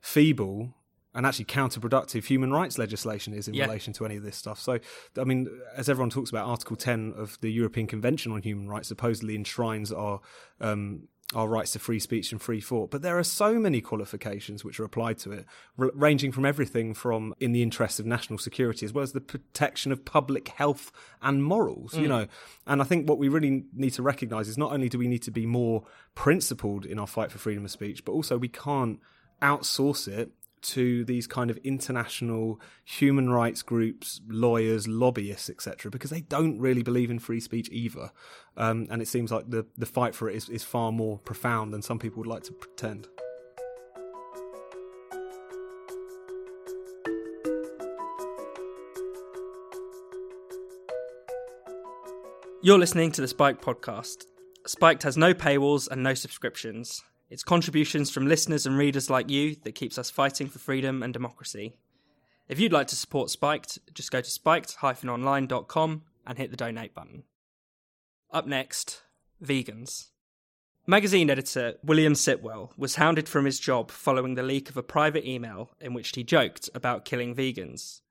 feeble 0.00 0.74
and 1.14 1.24
actually 1.24 1.46
counterproductive 1.46 2.26
human 2.26 2.52
rights 2.52 2.76
legislation 2.76 3.32
is 3.32 3.48
in 3.48 3.54
yeah. 3.54 3.64
relation 3.64 3.92
to 3.94 4.04
any 4.04 4.16
of 4.16 4.22
this 4.22 4.36
stuff. 4.36 4.60
So, 4.60 4.78
I 5.18 5.24
mean, 5.24 5.48
as 5.74 5.88
everyone 5.88 6.10
talks 6.10 6.28
about, 6.28 6.46
Article 6.46 6.76
10 6.76 7.14
of 7.16 7.40
the 7.40 7.50
European 7.50 7.86
Convention 7.86 8.32
on 8.32 8.42
Human 8.42 8.68
Rights 8.68 8.88
supposedly 8.88 9.34
enshrines 9.34 9.90
our 9.90 10.20
um, 10.60 11.08
our 11.34 11.48
rights 11.48 11.72
to 11.72 11.78
free 11.78 11.98
speech 11.98 12.30
and 12.30 12.40
free 12.40 12.60
thought. 12.60 12.90
But 12.90 13.02
there 13.02 13.18
are 13.18 13.24
so 13.24 13.58
many 13.58 13.80
qualifications 13.80 14.64
which 14.64 14.78
are 14.78 14.84
applied 14.84 15.18
to 15.18 15.32
it, 15.32 15.44
r- 15.78 15.90
ranging 15.94 16.30
from 16.30 16.46
everything 16.46 16.94
from 16.94 17.34
in 17.40 17.52
the 17.52 17.62
interests 17.62 17.98
of 17.98 18.06
national 18.06 18.38
security 18.38 18.86
as 18.86 18.92
well 18.92 19.02
as 19.02 19.12
the 19.12 19.20
protection 19.20 19.90
of 19.90 20.04
public 20.04 20.48
health 20.48 20.92
and 21.20 21.42
morals, 21.42 21.94
mm. 21.94 22.02
you 22.02 22.08
know. 22.08 22.26
And 22.66 22.80
I 22.80 22.84
think 22.84 23.08
what 23.08 23.18
we 23.18 23.28
really 23.28 23.64
need 23.74 23.90
to 23.94 24.02
recognize 24.02 24.48
is 24.48 24.56
not 24.56 24.72
only 24.72 24.88
do 24.88 24.98
we 24.98 25.08
need 25.08 25.22
to 25.22 25.32
be 25.32 25.46
more 25.46 25.84
principled 26.14 26.86
in 26.86 26.98
our 26.98 27.08
fight 27.08 27.32
for 27.32 27.38
freedom 27.38 27.64
of 27.64 27.70
speech, 27.72 28.04
but 28.04 28.12
also 28.12 28.38
we 28.38 28.48
can't 28.48 29.00
outsource 29.42 30.06
it 30.06 30.30
to 30.68 31.04
these 31.04 31.26
kind 31.26 31.50
of 31.50 31.56
international 31.58 32.60
human 32.84 33.30
rights 33.30 33.62
groups, 33.62 34.20
lawyers, 34.28 34.88
lobbyists, 34.88 35.48
etc., 35.48 35.90
because 35.90 36.10
they 36.10 36.22
don't 36.22 36.58
really 36.58 36.82
believe 36.82 37.10
in 37.10 37.18
free 37.18 37.40
speech 37.40 37.68
either. 37.70 38.10
Um, 38.56 38.86
and 38.90 39.00
it 39.00 39.08
seems 39.08 39.30
like 39.30 39.50
the, 39.50 39.66
the 39.76 39.86
fight 39.86 40.14
for 40.14 40.28
it 40.28 40.36
is, 40.36 40.48
is 40.48 40.64
far 40.64 40.90
more 40.90 41.18
profound 41.18 41.72
than 41.72 41.82
some 41.82 41.98
people 41.98 42.18
would 42.18 42.26
like 42.26 42.42
to 42.44 42.52
pretend. 42.52 43.08
You're 52.62 52.78
listening 52.80 53.12
to 53.12 53.20
the 53.20 53.28
Spiked 53.28 53.62
podcast. 53.64 54.24
Spiked 54.66 55.04
has 55.04 55.16
no 55.16 55.32
paywalls 55.32 55.88
and 55.88 56.02
no 56.02 56.14
subscriptions. 56.14 57.04
It's 57.28 57.42
contributions 57.42 58.10
from 58.10 58.28
listeners 58.28 58.66
and 58.66 58.78
readers 58.78 59.10
like 59.10 59.28
you 59.28 59.56
that 59.64 59.74
keeps 59.74 59.98
us 59.98 60.10
fighting 60.10 60.48
for 60.48 60.58
freedom 60.58 61.02
and 61.02 61.12
democracy. 61.12 61.74
If 62.48 62.60
you'd 62.60 62.72
like 62.72 62.86
to 62.88 62.96
support 62.96 63.30
Spiked, 63.30 63.78
just 63.92 64.12
go 64.12 64.20
to 64.20 64.30
spiked-online.com 64.30 66.02
and 66.26 66.38
hit 66.38 66.50
the 66.50 66.56
donate 66.56 66.94
button. 66.94 67.24
Up 68.30 68.46
next, 68.46 69.02
vegans. 69.42 70.10
Magazine 70.86 71.30
editor 71.30 71.74
William 71.82 72.12
Sitwell 72.12 72.70
was 72.76 72.94
hounded 72.94 73.28
from 73.28 73.44
his 73.44 73.58
job 73.58 73.90
following 73.90 74.34
the 74.34 74.44
leak 74.44 74.70
of 74.70 74.76
a 74.76 74.82
private 74.84 75.26
email 75.26 75.70
in 75.80 75.94
which 75.94 76.14
he 76.14 76.22
joked 76.22 76.70
about 76.74 77.04
killing 77.04 77.34
vegans. 77.34 78.02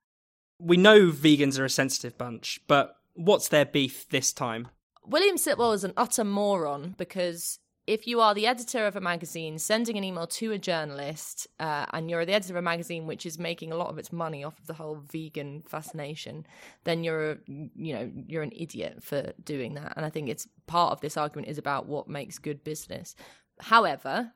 We 0.59 0.75
know 0.75 1.09
vegans 1.09 1.57
are 1.57 1.65
a 1.65 1.69
sensitive 1.69 2.17
bunch, 2.17 2.59
but 2.67 2.97
what's 3.13 3.47
their 3.47 3.65
beef 3.65 4.09
this 4.09 4.33
time? 4.33 4.67
William 5.05 5.37
Sitwell 5.37 5.73
is 5.73 5.85
an 5.85 5.93
utter 5.95 6.25
moron 6.25 6.95
because 6.97 7.59
if 7.87 8.07
you 8.07 8.19
are 8.19 8.33
the 8.33 8.47
editor 8.47 8.87
of 8.87 8.95
a 8.95 9.01
magazine 9.01 9.59
sending 9.59 9.97
an 9.97 10.03
email 10.03 10.25
to 10.25 10.51
a 10.51 10.57
journalist 10.57 11.47
uh, 11.59 11.85
and 11.93 12.09
you're 12.09 12.25
the 12.25 12.33
editor 12.33 12.53
of 12.53 12.57
a 12.57 12.61
magazine 12.61 13.05
which 13.05 13.25
is 13.25 13.37
making 13.37 13.71
a 13.71 13.75
lot 13.75 13.89
of 13.89 13.97
its 13.97 14.11
money 14.11 14.43
off 14.43 14.57
of 14.59 14.67
the 14.67 14.73
whole 14.73 15.03
vegan 15.11 15.63
fascination 15.67 16.45
then 16.83 17.03
you're 17.03 17.37
you 17.47 17.93
know 17.93 18.11
you're 18.27 18.43
an 18.43 18.53
idiot 18.55 19.03
for 19.03 19.33
doing 19.43 19.75
that. 19.75 19.93
And 19.95 20.05
i 20.05 20.09
think 20.09 20.29
it's 20.29 20.47
part 20.67 20.91
of 20.91 21.01
this 21.01 21.17
argument 21.17 21.47
is 21.47 21.57
about 21.57 21.87
what 21.87 22.07
makes 22.07 22.39
good 22.39 22.63
business. 22.63 23.15
However 23.59 24.31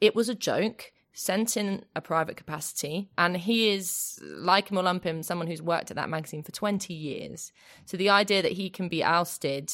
it 0.00 0.14
was 0.14 0.28
a 0.28 0.34
joke 0.34 0.92
sent 1.18 1.56
in 1.56 1.82
a 1.96 2.00
private 2.02 2.36
capacity, 2.36 3.08
and 3.16 3.38
he 3.38 3.70
is, 3.70 4.20
like 4.22 4.70
him 4.70 4.76
or 4.76 4.82
lump 4.82 5.02
him, 5.02 5.22
someone 5.22 5.46
who's 5.46 5.62
worked 5.62 5.90
at 5.90 5.96
that 5.96 6.10
magazine 6.10 6.42
for 6.42 6.52
20 6.52 6.92
years. 6.92 7.52
So 7.86 7.96
the 7.96 8.10
idea 8.10 8.42
that 8.42 8.52
he 8.52 8.68
can 8.68 8.88
be 8.88 9.02
ousted, 9.02 9.72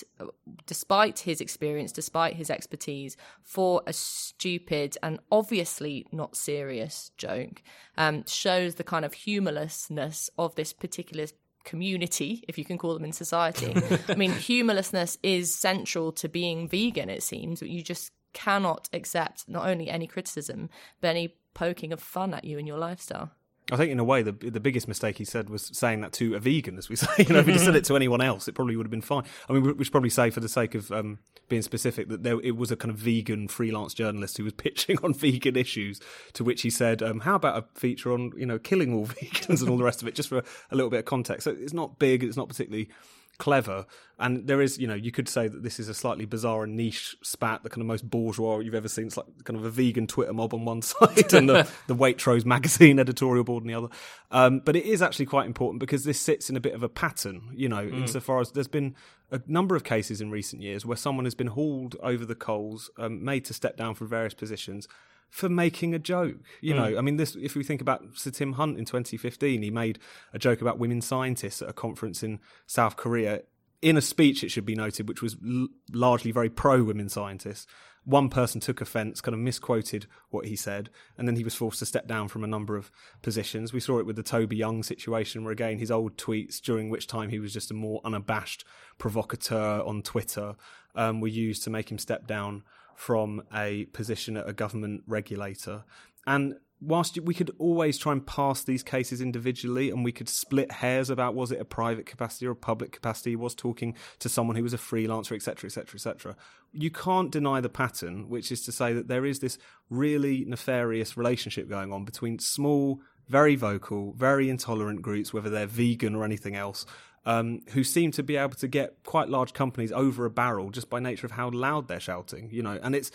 despite 0.66 1.18
his 1.18 1.40
experience, 1.40 1.90
despite 1.90 2.36
his 2.36 2.48
expertise, 2.48 3.16
for 3.42 3.82
a 3.88 3.92
stupid 3.92 4.96
and 5.02 5.18
obviously 5.32 6.06
not 6.12 6.36
serious 6.36 7.10
joke 7.16 7.60
um, 7.98 8.24
shows 8.28 8.76
the 8.76 8.84
kind 8.84 9.04
of 9.04 9.12
humorlessness 9.12 10.30
of 10.38 10.54
this 10.54 10.72
particular 10.72 11.26
community, 11.64 12.44
if 12.46 12.56
you 12.56 12.64
can 12.64 12.78
call 12.78 12.94
them 12.94 13.04
in 13.04 13.12
society. 13.12 13.74
I 14.08 14.14
mean, 14.14 14.30
humorlessness 14.30 15.18
is 15.24 15.52
central 15.52 16.12
to 16.12 16.28
being 16.28 16.68
vegan, 16.68 17.10
it 17.10 17.24
seems. 17.24 17.58
But 17.58 17.70
you 17.70 17.82
just 17.82 18.12
cannot 18.32 18.88
accept 18.92 19.48
not 19.48 19.66
only 19.66 19.88
any 19.88 20.06
criticism, 20.06 20.70
but 21.00 21.08
any 21.08 21.36
poking 21.54 21.92
of 21.92 22.00
fun 22.00 22.34
at 22.34 22.44
you 22.44 22.58
in 22.58 22.66
your 22.66 22.78
lifestyle. 22.78 23.32
I 23.70 23.76
think, 23.76 23.92
in 23.92 24.00
a 24.00 24.04
way, 24.04 24.22
the 24.22 24.32
the 24.32 24.60
biggest 24.60 24.88
mistake 24.88 25.18
he 25.18 25.24
said 25.24 25.48
was 25.48 25.70
saying 25.72 26.00
that 26.00 26.12
to 26.14 26.34
a 26.34 26.40
vegan, 26.40 26.78
as 26.78 26.88
we 26.88 26.96
say. 27.02 27.08
You 27.18 27.32
know, 27.32 27.38
if 27.38 27.46
he 27.46 27.58
said 27.58 27.76
it 27.76 27.84
to 27.84 27.96
anyone 27.96 28.20
else, 28.20 28.48
it 28.48 28.54
probably 28.54 28.76
would 28.76 28.86
have 28.86 28.90
been 28.90 29.00
fine. 29.00 29.22
I 29.48 29.52
mean, 29.52 29.76
we 29.76 29.84
should 29.84 29.92
probably 29.92 30.10
say, 30.10 30.30
for 30.30 30.40
the 30.40 30.48
sake 30.48 30.74
of 30.74 30.90
um, 30.90 31.20
being 31.48 31.62
specific, 31.62 32.08
that 32.08 32.24
there 32.24 32.40
it 32.40 32.56
was 32.56 32.72
a 32.72 32.76
kind 32.76 32.90
of 32.90 32.98
vegan 32.98 33.46
freelance 33.46 33.94
journalist 33.94 34.36
who 34.36 34.44
was 34.44 34.52
pitching 34.56 34.98
on 35.04 35.14
vegan 35.14 35.56
issues. 35.56 36.00
To 36.34 36.44
which 36.44 36.62
he 36.62 36.70
said, 36.70 37.02
um, 37.02 37.20
"How 37.20 37.36
about 37.36 37.56
a 37.56 37.78
feature 37.78 38.12
on 38.12 38.32
you 38.36 38.46
know 38.46 38.58
killing 38.58 38.92
all 38.94 39.06
vegans 39.22 39.60
and 39.60 39.70
all 39.70 39.76
the 39.76 39.84
rest 39.84 40.02
of 40.02 40.08
it, 40.08 40.16
just 40.16 40.28
for 40.28 40.38
a 40.38 40.74
little 40.74 40.90
bit 40.90 40.98
of 40.98 41.04
context?" 41.04 41.44
So 41.44 41.56
it's 41.58 41.72
not 41.72 41.98
big, 41.98 42.24
it's 42.24 42.36
not 42.36 42.48
particularly 42.48 42.90
clever. 43.38 43.86
And 44.18 44.46
there 44.46 44.60
is, 44.60 44.78
you 44.78 44.86
know, 44.86 44.94
you 44.94 45.10
could 45.10 45.28
say 45.28 45.48
that 45.48 45.62
this 45.62 45.80
is 45.80 45.88
a 45.88 45.94
slightly 45.94 46.26
bizarre 46.26 46.62
and 46.62 46.76
niche 46.76 47.16
spat, 47.22 47.62
the 47.62 47.70
kind 47.70 47.80
of 47.80 47.86
most 47.86 48.08
bourgeois 48.08 48.58
you've 48.58 48.74
ever 48.74 48.88
seen. 48.88 49.06
It's 49.06 49.16
like 49.16 49.26
kind 49.44 49.58
of 49.58 49.64
a 49.64 49.70
vegan 49.70 50.06
Twitter 50.06 50.32
mob 50.32 50.54
on 50.54 50.64
one 50.64 50.82
side 50.82 51.32
and 51.34 51.48
the, 51.48 51.68
the 51.88 51.96
Waitrose 51.96 52.44
magazine 52.44 52.98
editorial 53.00 53.44
board 53.44 53.64
on 53.64 53.66
the 53.66 53.74
other. 53.74 53.88
Um, 54.30 54.60
but 54.60 54.76
it 54.76 54.84
is 54.84 55.02
actually 55.02 55.26
quite 55.26 55.46
important 55.46 55.80
because 55.80 56.04
this 56.04 56.20
sits 56.20 56.50
in 56.50 56.56
a 56.56 56.60
bit 56.60 56.74
of 56.74 56.82
a 56.82 56.88
pattern, 56.88 57.50
you 57.52 57.68
know, 57.68 57.84
mm. 57.84 57.94
insofar 57.94 58.40
as 58.40 58.52
there's 58.52 58.68
been 58.68 58.94
a 59.30 59.40
number 59.46 59.74
of 59.74 59.82
cases 59.82 60.20
in 60.20 60.30
recent 60.30 60.62
years 60.62 60.86
where 60.86 60.96
someone 60.96 61.24
has 61.24 61.34
been 61.34 61.48
hauled 61.48 61.96
over 62.02 62.24
the 62.24 62.34
coals, 62.34 62.90
um, 62.98 63.24
made 63.24 63.44
to 63.46 63.54
step 63.54 63.76
down 63.76 63.94
from 63.94 64.08
various 64.08 64.34
positions 64.34 64.86
for 65.32 65.48
making 65.48 65.94
a 65.94 65.98
joke. 65.98 66.36
You 66.60 66.74
mm. 66.74 66.76
know, 66.76 66.98
I 66.98 67.00
mean, 67.00 67.16
this. 67.16 67.34
If 67.34 67.56
we 67.56 67.64
think 67.64 67.80
about 67.80 68.04
Sir 68.14 68.30
Tim 68.30 68.52
Hunt 68.52 68.78
in 68.78 68.84
2015, 68.84 69.62
he 69.62 69.70
made 69.70 69.98
a 70.34 70.38
joke 70.38 70.60
about 70.60 70.78
women 70.78 71.00
scientists 71.00 71.62
at 71.62 71.70
a 71.70 71.72
conference 71.72 72.22
in 72.22 72.38
South 72.66 72.96
Korea. 72.96 73.40
In 73.80 73.96
a 73.96 74.02
speech, 74.02 74.44
it 74.44 74.50
should 74.50 74.66
be 74.66 74.76
noted, 74.76 75.08
which 75.08 75.22
was 75.22 75.36
l- 75.44 75.68
largely 75.90 76.32
very 76.32 76.50
pro 76.50 76.84
women 76.84 77.08
scientists. 77.08 77.66
One 78.04 78.28
person 78.28 78.60
took 78.60 78.82
offence, 78.82 79.22
kind 79.22 79.32
of 79.32 79.40
misquoted 79.40 80.06
what 80.28 80.44
he 80.44 80.54
said, 80.54 80.90
and 81.16 81.26
then 81.26 81.36
he 81.36 81.44
was 81.44 81.54
forced 81.54 81.78
to 81.78 81.86
step 81.86 82.06
down 82.06 82.28
from 82.28 82.44
a 82.44 82.48
number 82.48 82.76
of 82.76 82.90
positions. 83.22 83.72
We 83.72 83.80
saw 83.80 84.00
it 84.00 84.06
with 84.06 84.16
the 84.16 84.22
Toby 84.22 84.56
Young 84.56 84.82
situation, 84.82 85.44
where 85.44 85.52
again 85.52 85.78
his 85.78 85.90
old 85.90 86.18
tweets, 86.18 86.60
during 86.60 86.90
which 86.90 87.06
time 87.06 87.30
he 87.30 87.38
was 87.38 87.54
just 87.54 87.70
a 87.70 87.74
more 87.74 88.02
unabashed 88.04 88.66
provocateur 88.98 89.80
on 89.80 90.02
Twitter, 90.02 90.56
um, 90.94 91.22
were 91.22 91.28
used 91.28 91.64
to 91.64 91.70
make 91.70 91.90
him 91.90 91.98
step 91.98 92.26
down 92.26 92.64
from 92.96 93.42
a 93.54 93.86
position 93.86 94.36
at 94.36 94.48
a 94.48 94.52
government 94.52 95.02
regulator. 95.06 95.84
And 96.26 96.54
whilst 96.82 97.18
we 97.20 97.32
could 97.32 97.52
always 97.58 97.96
try 97.96 98.12
and 98.12 98.26
pass 98.26 98.64
these 98.64 98.82
cases 98.82 99.20
individually 99.20 99.88
and 99.90 100.04
we 100.04 100.12
could 100.12 100.28
split 100.28 100.70
hairs 100.72 101.10
about 101.10 101.34
was 101.34 101.52
it 101.52 101.60
a 101.60 101.64
private 101.64 102.06
capacity 102.06 102.46
or 102.46 102.50
a 102.50 102.56
public 102.56 102.90
capacity, 102.92 103.36
was 103.36 103.54
talking 103.54 103.94
to 104.18 104.28
someone 104.28 104.56
who 104.56 104.62
was 104.62 104.74
a 104.74 104.78
freelancer, 104.78 105.32
etc., 105.32 105.68
etc., 105.68 105.94
etc., 105.94 106.36
you 106.72 106.90
can't 106.90 107.30
deny 107.30 107.60
the 107.60 107.68
pattern, 107.68 108.28
which 108.28 108.50
is 108.50 108.62
to 108.64 108.72
say 108.72 108.92
that 108.92 109.06
there 109.06 109.24
is 109.24 109.38
this 109.38 109.58
really 109.90 110.44
nefarious 110.46 111.16
relationship 111.16 111.68
going 111.68 111.92
on 111.92 112.04
between 112.04 112.38
small, 112.38 113.00
very 113.28 113.54
vocal, 113.54 114.12
very 114.14 114.50
intolerant 114.50 115.02
groups, 115.02 115.32
whether 115.32 115.50
they're 115.50 115.66
vegan 115.66 116.14
or 116.14 116.24
anything 116.24 116.56
else, 116.56 116.84
um, 117.24 117.62
who 117.70 117.84
seem 117.84 118.10
to 118.12 118.22
be 118.22 118.36
able 118.36 118.54
to 118.54 118.68
get 118.68 119.02
quite 119.04 119.28
large 119.28 119.52
companies 119.52 119.92
over 119.92 120.24
a 120.24 120.30
barrel 120.30 120.70
just 120.70 120.90
by 120.90 121.00
nature 121.00 121.26
of 121.26 121.32
how 121.32 121.50
loud 121.50 121.88
they're 121.88 122.00
shouting, 122.00 122.48
you 122.50 122.62
know, 122.62 122.78
and 122.82 122.94
it's 122.94 123.10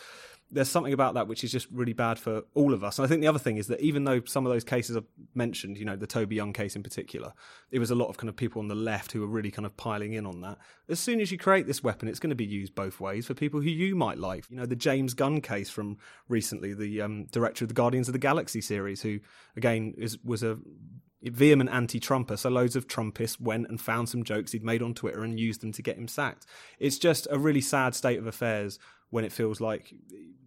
there's 0.49 0.69
something 0.69 0.93
about 0.93 1.15
that 1.15 1.27
which 1.27 1.43
is 1.43 1.51
just 1.51 1.67
really 1.71 1.93
bad 1.93 2.17
for 2.17 2.43
all 2.53 2.73
of 2.73 2.83
us. 2.83 2.97
And 2.97 3.05
I 3.05 3.09
think 3.09 3.21
the 3.21 3.27
other 3.27 3.39
thing 3.39 3.57
is 3.57 3.67
that 3.67 3.81
even 3.81 4.05
though 4.05 4.21
some 4.25 4.45
of 4.45 4.51
those 4.51 4.63
cases 4.63 4.95
I've 4.95 5.03
mentioned, 5.35 5.77
you 5.77 5.83
know, 5.83 5.97
the 5.97 6.07
Toby 6.07 6.35
Young 6.35 6.53
case 6.53 6.75
in 6.75 6.83
particular, 6.83 7.33
it 7.69 7.79
was 7.79 7.91
a 7.91 7.95
lot 7.95 8.07
of 8.07 8.17
kind 8.17 8.29
of 8.29 8.35
people 8.35 8.61
on 8.61 8.69
the 8.69 8.75
left 8.75 9.11
who 9.11 9.21
were 9.21 9.27
really 9.27 9.51
kind 9.51 9.65
of 9.65 9.75
piling 9.75 10.13
in 10.13 10.25
on 10.25 10.41
that. 10.41 10.57
As 10.87 10.99
soon 10.99 11.19
as 11.19 11.31
you 11.31 11.37
create 11.37 11.67
this 11.67 11.83
weapon, 11.83 12.07
it's 12.07 12.19
going 12.19 12.29
to 12.29 12.35
be 12.35 12.45
used 12.45 12.75
both 12.75 12.99
ways 13.01 13.25
for 13.25 13.33
people 13.33 13.59
who 13.59 13.69
you 13.69 13.95
might 13.95 14.19
like. 14.19 14.45
You 14.49 14.57
know, 14.57 14.65
the 14.65 14.75
James 14.75 15.13
Gunn 15.13 15.41
case 15.41 15.69
from 15.69 15.97
recently, 16.29 16.73
the 16.73 17.01
um, 17.01 17.25
director 17.25 17.65
of 17.65 17.69
the 17.69 17.75
Guardians 17.75 18.07
of 18.07 18.13
the 18.13 18.19
Galaxy 18.19 18.61
series, 18.61 19.01
who 19.01 19.19
again 19.57 19.95
is 19.97 20.17
was 20.23 20.43
a 20.43 20.57
vehement 21.23 21.69
anti-Trumper, 21.69 22.37
so 22.37 22.49
loads 22.49 22.75
of 22.75 22.87
Trumpists 22.87 23.39
went 23.39 23.67
and 23.69 23.81
found 23.81 24.09
some 24.09 24.23
jokes 24.23 24.51
he'd 24.51 24.63
made 24.63 24.81
on 24.81 24.93
Twitter 24.93 25.23
and 25.23 25.39
used 25.39 25.61
them 25.61 25.71
to 25.73 25.81
get 25.81 25.97
him 25.97 26.07
sacked. 26.07 26.45
It's 26.79 26.97
just 26.97 27.27
a 27.31 27.39
really 27.39 27.61
sad 27.61 27.95
state 27.95 28.19
of 28.19 28.27
affairs 28.27 28.79
when 29.09 29.23
it 29.25 29.31
feels 29.31 29.61
like 29.61 29.93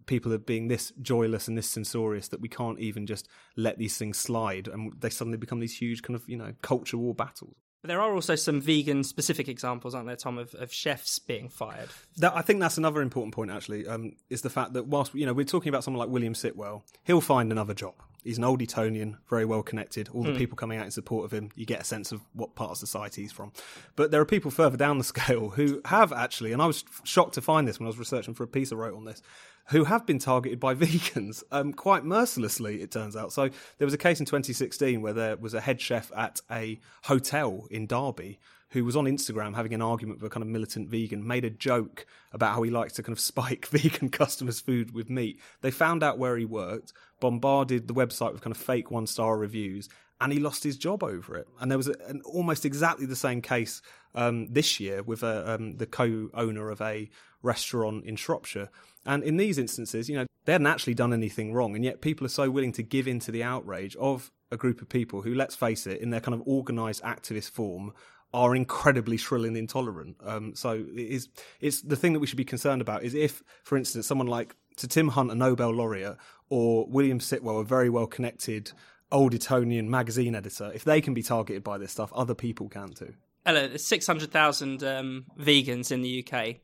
people 0.05 0.33
are 0.33 0.37
being 0.37 0.67
this 0.67 0.91
joyless 1.01 1.47
and 1.47 1.57
this 1.57 1.69
censorious 1.69 2.27
that 2.29 2.41
we 2.41 2.49
can't 2.49 2.79
even 2.79 3.05
just 3.05 3.27
let 3.55 3.77
these 3.77 3.97
things 3.97 4.17
slide 4.17 4.67
and 4.67 4.93
they 4.99 5.09
suddenly 5.09 5.37
become 5.37 5.59
these 5.59 5.77
huge 5.77 6.01
kind 6.01 6.15
of, 6.15 6.27
you 6.27 6.37
know, 6.37 6.53
culture 6.61 6.97
war 6.97 7.13
battles. 7.13 7.55
But 7.81 7.87
there 7.87 8.01
are 8.01 8.13
also 8.13 8.35
some 8.35 8.61
vegan 8.61 9.03
specific 9.03 9.47
examples, 9.47 9.95
aren't 9.95 10.05
there, 10.05 10.15
Tom, 10.15 10.37
of, 10.37 10.53
of 10.53 10.71
chefs 10.71 11.17
being 11.17 11.49
fired? 11.49 11.89
That, 12.17 12.35
I 12.35 12.43
think 12.43 12.59
that's 12.59 12.77
another 12.77 13.01
important 13.01 13.33
point, 13.33 13.49
actually, 13.49 13.87
um, 13.87 14.11
is 14.29 14.43
the 14.43 14.51
fact 14.51 14.73
that 14.73 14.85
whilst, 14.85 15.15
you 15.15 15.25
know, 15.25 15.33
we're 15.33 15.45
talking 15.45 15.69
about 15.69 15.83
someone 15.83 15.99
like 15.99 16.09
William 16.09 16.35
Sitwell, 16.35 16.83
he'll 17.03 17.21
find 17.21 17.51
another 17.51 17.73
job. 17.73 17.95
He's 18.23 18.37
an 18.37 18.43
old 18.43 18.61
Etonian, 18.61 19.17
very 19.29 19.45
well 19.45 19.63
connected. 19.63 20.09
All 20.13 20.23
the 20.23 20.35
people 20.35 20.55
coming 20.55 20.77
out 20.77 20.85
in 20.85 20.91
support 20.91 21.25
of 21.25 21.31
him, 21.31 21.49
you 21.55 21.65
get 21.65 21.81
a 21.81 21.83
sense 21.83 22.11
of 22.11 22.21
what 22.33 22.55
part 22.55 22.71
of 22.71 22.77
society 22.77 23.23
he's 23.23 23.31
from. 23.31 23.51
But 23.95 24.11
there 24.11 24.21
are 24.21 24.25
people 24.25 24.51
further 24.51 24.77
down 24.77 24.97
the 24.97 25.03
scale 25.15 25.49
who 25.49 25.81
have 25.85 26.13
actually, 26.13 26.51
and 26.51 26.61
I 26.61 26.67
was 26.67 26.83
shocked 27.03 27.33
to 27.35 27.41
find 27.41 27.67
this 27.67 27.79
when 27.79 27.87
I 27.87 27.89
was 27.89 27.97
researching 27.97 28.33
for 28.33 28.43
a 28.43 28.47
piece 28.47 28.71
I 28.71 28.75
wrote 28.75 28.95
on 28.95 29.05
this, 29.05 29.21
who 29.69 29.85
have 29.85 30.05
been 30.05 30.19
targeted 30.19 30.59
by 30.59 30.75
vegans 30.75 31.43
um, 31.51 31.73
quite 31.73 32.03
mercilessly, 32.03 32.81
it 32.81 32.91
turns 32.91 33.15
out. 33.15 33.33
So 33.33 33.49
there 33.77 33.85
was 33.85 33.93
a 33.93 33.97
case 33.97 34.19
in 34.19 34.25
2016 34.25 35.01
where 35.01 35.13
there 35.13 35.37
was 35.37 35.53
a 35.53 35.61
head 35.61 35.81
chef 35.81 36.11
at 36.15 36.41
a 36.51 36.79
hotel 37.03 37.67
in 37.71 37.87
Derby 37.87 38.39
who 38.71 38.85
was 38.85 38.95
on 38.95 39.05
Instagram 39.05 39.55
having 39.55 39.73
an 39.73 39.81
argument 39.81 40.21
with 40.21 40.31
a 40.31 40.33
kind 40.33 40.43
of 40.43 40.49
militant 40.49 40.89
vegan, 40.89 41.25
made 41.25 41.45
a 41.45 41.49
joke 41.49 42.05
about 42.31 42.55
how 42.55 42.63
he 42.63 42.71
likes 42.71 42.93
to 42.93 43.03
kind 43.03 43.13
of 43.13 43.19
spike 43.31 43.65
vegan 43.71 44.09
customers' 44.09 44.59
food 44.59 44.93
with 44.93 45.09
meat. 45.09 45.39
They 45.61 45.71
found 45.71 46.03
out 46.03 46.17
where 46.17 46.37
he 46.37 46.45
worked, 46.45 46.93
bombarded 47.19 47.87
the 47.87 47.93
website 47.93 48.33
with 48.33 48.41
kind 48.41 48.55
of 48.55 48.61
fake 48.61 48.89
one 48.89 49.07
star 49.07 49.37
reviews, 49.37 49.89
and 50.19 50.31
he 50.31 50.39
lost 50.39 50.63
his 50.63 50.77
job 50.77 51.03
over 51.03 51.35
it. 51.35 51.47
And 51.59 51.69
there 51.69 51.77
was 51.77 51.87
an 51.87 52.21
almost 52.25 52.63
exactly 52.63 53.05
the 53.05 53.15
same 53.15 53.41
case 53.41 53.81
um, 54.13 54.47
this 54.51 54.79
year 54.79 55.01
with 55.01 55.23
a, 55.23 55.53
um, 55.53 55.77
the 55.77 55.87
co-owner 55.87 56.69
of 56.69 56.79
a 56.81 57.09
restaurant 57.41 58.05
in 58.05 58.15
Shropshire. 58.15 58.69
And 59.05 59.23
in 59.23 59.37
these 59.37 59.57
instances, 59.57 60.09
you 60.09 60.15
know, 60.15 60.27
they 60.45 60.51
hadn't 60.51 60.67
actually 60.67 60.93
done 60.93 61.13
anything 61.13 61.53
wrong, 61.53 61.75
and 61.75 61.83
yet 61.83 62.01
people 62.01 62.25
are 62.25 62.29
so 62.29 62.49
willing 62.49 62.71
to 62.73 62.83
give 62.83 63.07
in 63.07 63.19
to 63.19 63.31
the 63.31 63.43
outrage 63.43 63.95
of 63.97 64.31
a 64.51 64.57
group 64.57 64.81
of 64.81 64.89
people 64.89 65.21
who, 65.21 65.33
let's 65.33 65.55
face 65.55 65.87
it, 65.87 66.01
in 66.01 66.09
their 66.09 66.19
kind 66.19 66.35
of 66.35 66.45
organised 66.47 67.01
activist 67.03 67.51
form, 67.51 67.93
are 68.33 68.55
incredibly 68.55 69.17
shrill 69.17 69.45
and 69.45 69.57
intolerant. 69.57 70.15
Um, 70.23 70.55
so 70.55 70.71
it 70.71 70.99
is, 70.99 71.29
it's 71.59 71.81
the 71.81 71.95
thing 71.95 72.13
that 72.13 72.19
we 72.19 72.27
should 72.27 72.37
be 72.37 72.45
concerned 72.45 72.81
about 72.81 73.03
is 73.03 73.13
if, 73.13 73.43
for 73.63 73.77
instance, 73.77 74.07
someone 74.07 74.27
like 74.27 74.55
to 74.77 74.87
Tim 74.87 75.09
Hunt, 75.09 75.31
a 75.31 75.35
Nobel 75.35 75.71
laureate, 75.71 76.17
or 76.49 76.87
William 76.87 77.19
Sitwell, 77.19 77.59
a 77.59 77.65
very 77.65 77.89
well 77.89 78.07
connected 78.07 78.71
old 79.11 79.33
Etonian 79.33 79.89
magazine 79.89 80.35
editor, 80.35 80.71
if 80.73 80.83
they 80.83 81.01
can 81.01 81.13
be 81.13 81.21
targeted 81.21 81.63
by 81.63 81.77
this 81.77 81.91
stuff, 81.91 82.11
other 82.13 82.33
people 82.33 82.69
can 82.69 82.93
too. 82.93 83.13
Ella, 83.45 83.67
there's 83.67 83.85
600,000 83.85 84.83
um, 84.83 85.25
vegans 85.39 85.91
in 85.91 86.01
the 86.01 86.25
UK. 86.25 86.57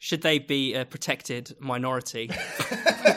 Should 0.00 0.22
they 0.22 0.38
be 0.38 0.74
a 0.74 0.84
protected 0.84 1.56
minority? 1.58 2.30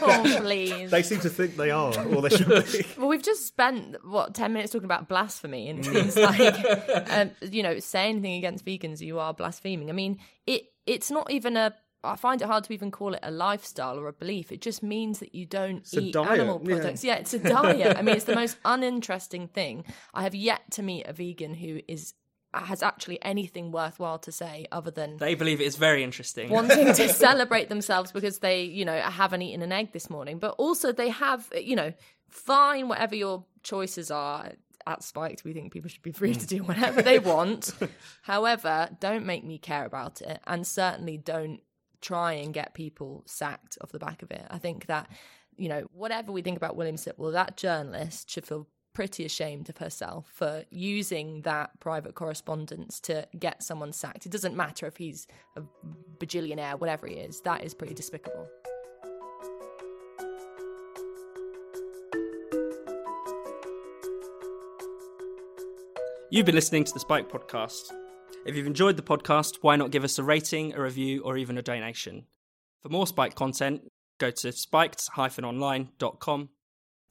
oh, 0.02 0.38
please. 0.42 0.90
They 0.90 1.04
seem 1.04 1.20
to 1.20 1.30
think 1.30 1.56
they 1.56 1.70
are, 1.72 1.94
or 2.08 2.22
they 2.22 2.30
should 2.30 2.48
be. 2.48 2.86
Well, 2.98 3.08
we've 3.08 3.24
just 3.24 3.48
spent 3.48 3.98
what 4.04 4.34
ten 4.34 4.54
minutes 4.54 4.72
talking 4.72 4.86
about 4.86 5.08
blasphemy, 5.08 5.70
and 5.70 5.80
it 5.80 5.86
seems 5.86 6.16
like 6.18 7.12
um, 7.12 7.32
you 7.42 7.64
know, 7.64 7.80
say 7.80 8.10
anything 8.10 8.36
against 8.36 8.66
vegans, 8.66 9.00
you 9.02 9.20
are 9.20 9.34
blaspheming. 9.34 9.90
I 9.90 9.94
mean, 9.94 10.20
it 10.46 10.64
it's 10.86 11.12
not 11.12 11.30
even 11.32 11.56
a. 11.58 11.74
I 12.04 12.16
find 12.16 12.42
it 12.42 12.48
hard 12.48 12.64
to 12.64 12.74
even 12.74 12.90
call 12.90 13.14
it 13.14 13.20
a 13.22 13.30
lifestyle 13.30 14.00
or 14.00 14.08
a 14.08 14.14
belief. 14.14 14.52
It 14.52 14.62
just 14.62 14.82
means 14.82 15.20
that 15.20 15.36
you 15.36 15.46
don't 15.46 15.88
a 15.94 16.00
eat 16.00 16.14
diet, 16.14 16.32
animal 16.32 16.60
yeah. 16.64 16.76
products. 16.76 17.04
Yeah. 17.04 17.16
it's 17.18 17.36
a 17.36 17.40
diet. 17.40 17.96
I 17.96 18.02
mean, 18.02 18.16
it's 18.16 18.26
the 18.26 18.34
most 18.34 18.58
uninteresting 18.66 19.48
thing. 19.48 19.86
I 20.12 20.24
have 20.24 20.34
yet 20.34 20.62
to 20.72 20.82
meet 20.82 21.06
a 21.06 21.14
vegan 21.14 21.54
who 21.54 21.82
is 21.88 22.16
has 22.54 22.84
actually 22.84 23.22
anything 23.22 23.72
worthwhile 23.72 24.20
to 24.20 24.32
say 24.32 24.68
other 24.72 24.92
than 24.92 25.18
they 25.18 25.36
believe 25.36 25.62
it 25.62 25.66
is 25.66 25.78
very 25.78 26.04
interesting. 26.04 26.50
wanting 26.50 26.94
to 26.94 27.10
celebrate 27.14 27.70
themselves 27.70 28.12
because 28.12 28.40
they, 28.40 28.64
you 28.64 28.86
know, 28.86 29.00
haven't 29.00 29.42
eaten 29.42 29.62
an 29.62 29.72
egg 29.72 29.94
this 29.94 30.10
morning. 30.10 30.40
But 30.40 30.56
also 30.58 30.92
they 30.92 31.10
have, 31.10 31.50
you 31.56 31.76
know, 31.76 31.94
fine, 32.30 32.88
whatever 32.88 33.16
your 33.16 33.46
choices 33.64 34.12
are. 34.12 34.52
At 34.88 35.04
Spiked, 35.04 35.44
we 35.44 35.54
think 35.54 35.72
people 35.72 35.90
should 35.92 36.02
be 36.02 36.12
free 36.12 36.34
to 36.34 36.48
do 36.48 36.64
whatever 36.64 37.04
they 37.04 37.20
want. 37.20 37.72
However, 38.24 38.90
don't 39.00 39.28
make 39.28 39.44
me 39.44 39.60
care 39.60 39.86
about 39.86 40.22
it. 40.22 40.40
And 40.48 40.66
certainly 40.66 41.18
don't 41.18 41.62
try 42.02 42.34
and 42.34 42.52
get 42.52 42.74
people 42.74 43.22
sacked 43.28 43.78
off 43.82 43.92
the 43.92 44.00
back 44.00 44.24
of 44.24 44.32
it. 44.32 44.44
I 44.50 44.58
think 44.58 44.88
that, 44.88 45.08
you 45.56 45.70
know, 45.70 45.84
whatever 45.94 46.32
we 46.32 46.42
think 46.42 46.58
about 46.58 46.76
William 46.76 46.96
Sitwell, 46.96 47.32
that 47.34 47.58
journalist 47.58 48.32
should 48.32 48.48
feel 48.48 48.66
pretty 48.94 49.26
ashamed 49.26 49.70
of 49.70 49.78
herself 49.78 50.28
for 50.34 50.66
using 50.70 51.42
that 51.42 51.80
private 51.80 52.16
correspondence 52.16 53.00
to 53.02 53.28
get 53.40 53.64
someone 53.64 53.94
sacked. 53.94 54.26
It 54.26 54.32
doesn't 54.32 54.56
matter 54.56 54.86
if 54.86 54.98
he's 54.98 55.28
a 55.56 55.62
bajillionaire, 56.20 56.80
whatever 56.80 57.08
he 57.08 57.16
is, 57.16 57.42
that 57.42 57.64
is 57.64 57.74
pretty 57.74 57.94
despicable. 57.94 58.48
You've 66.30 66.46
been 66.46 66.56
listening 66.56 66.86
to 66.86 66.94
the 66.94 67.00
Spiked 67.00 67.30
Podcast. 67.30 67.92
If 68.46 68.56
you've 68.56 68.66
enjoyed 68.66 68.96
the 68.96 69.04
podcast, 69.04 69.58
why 69.62 69.76
not 69.76 69.92
give 69.92 70.06
us 70.06 70.18
a 70.18 70.24
rating, 70.24 70.74
a 70.74 70.82
review, 70.82 71.22
or 71.24 71.38
even 71.38 71.58
a 71.58 71.62
donation? 71.62 72.26
For 72.82 72.88
more 72.90 73.06
Spiked 73.06 73.36
content, 73.36 73.92
go 74.18 74.32
to 74.32 74.52
spiked-online.com. 74.52 76.50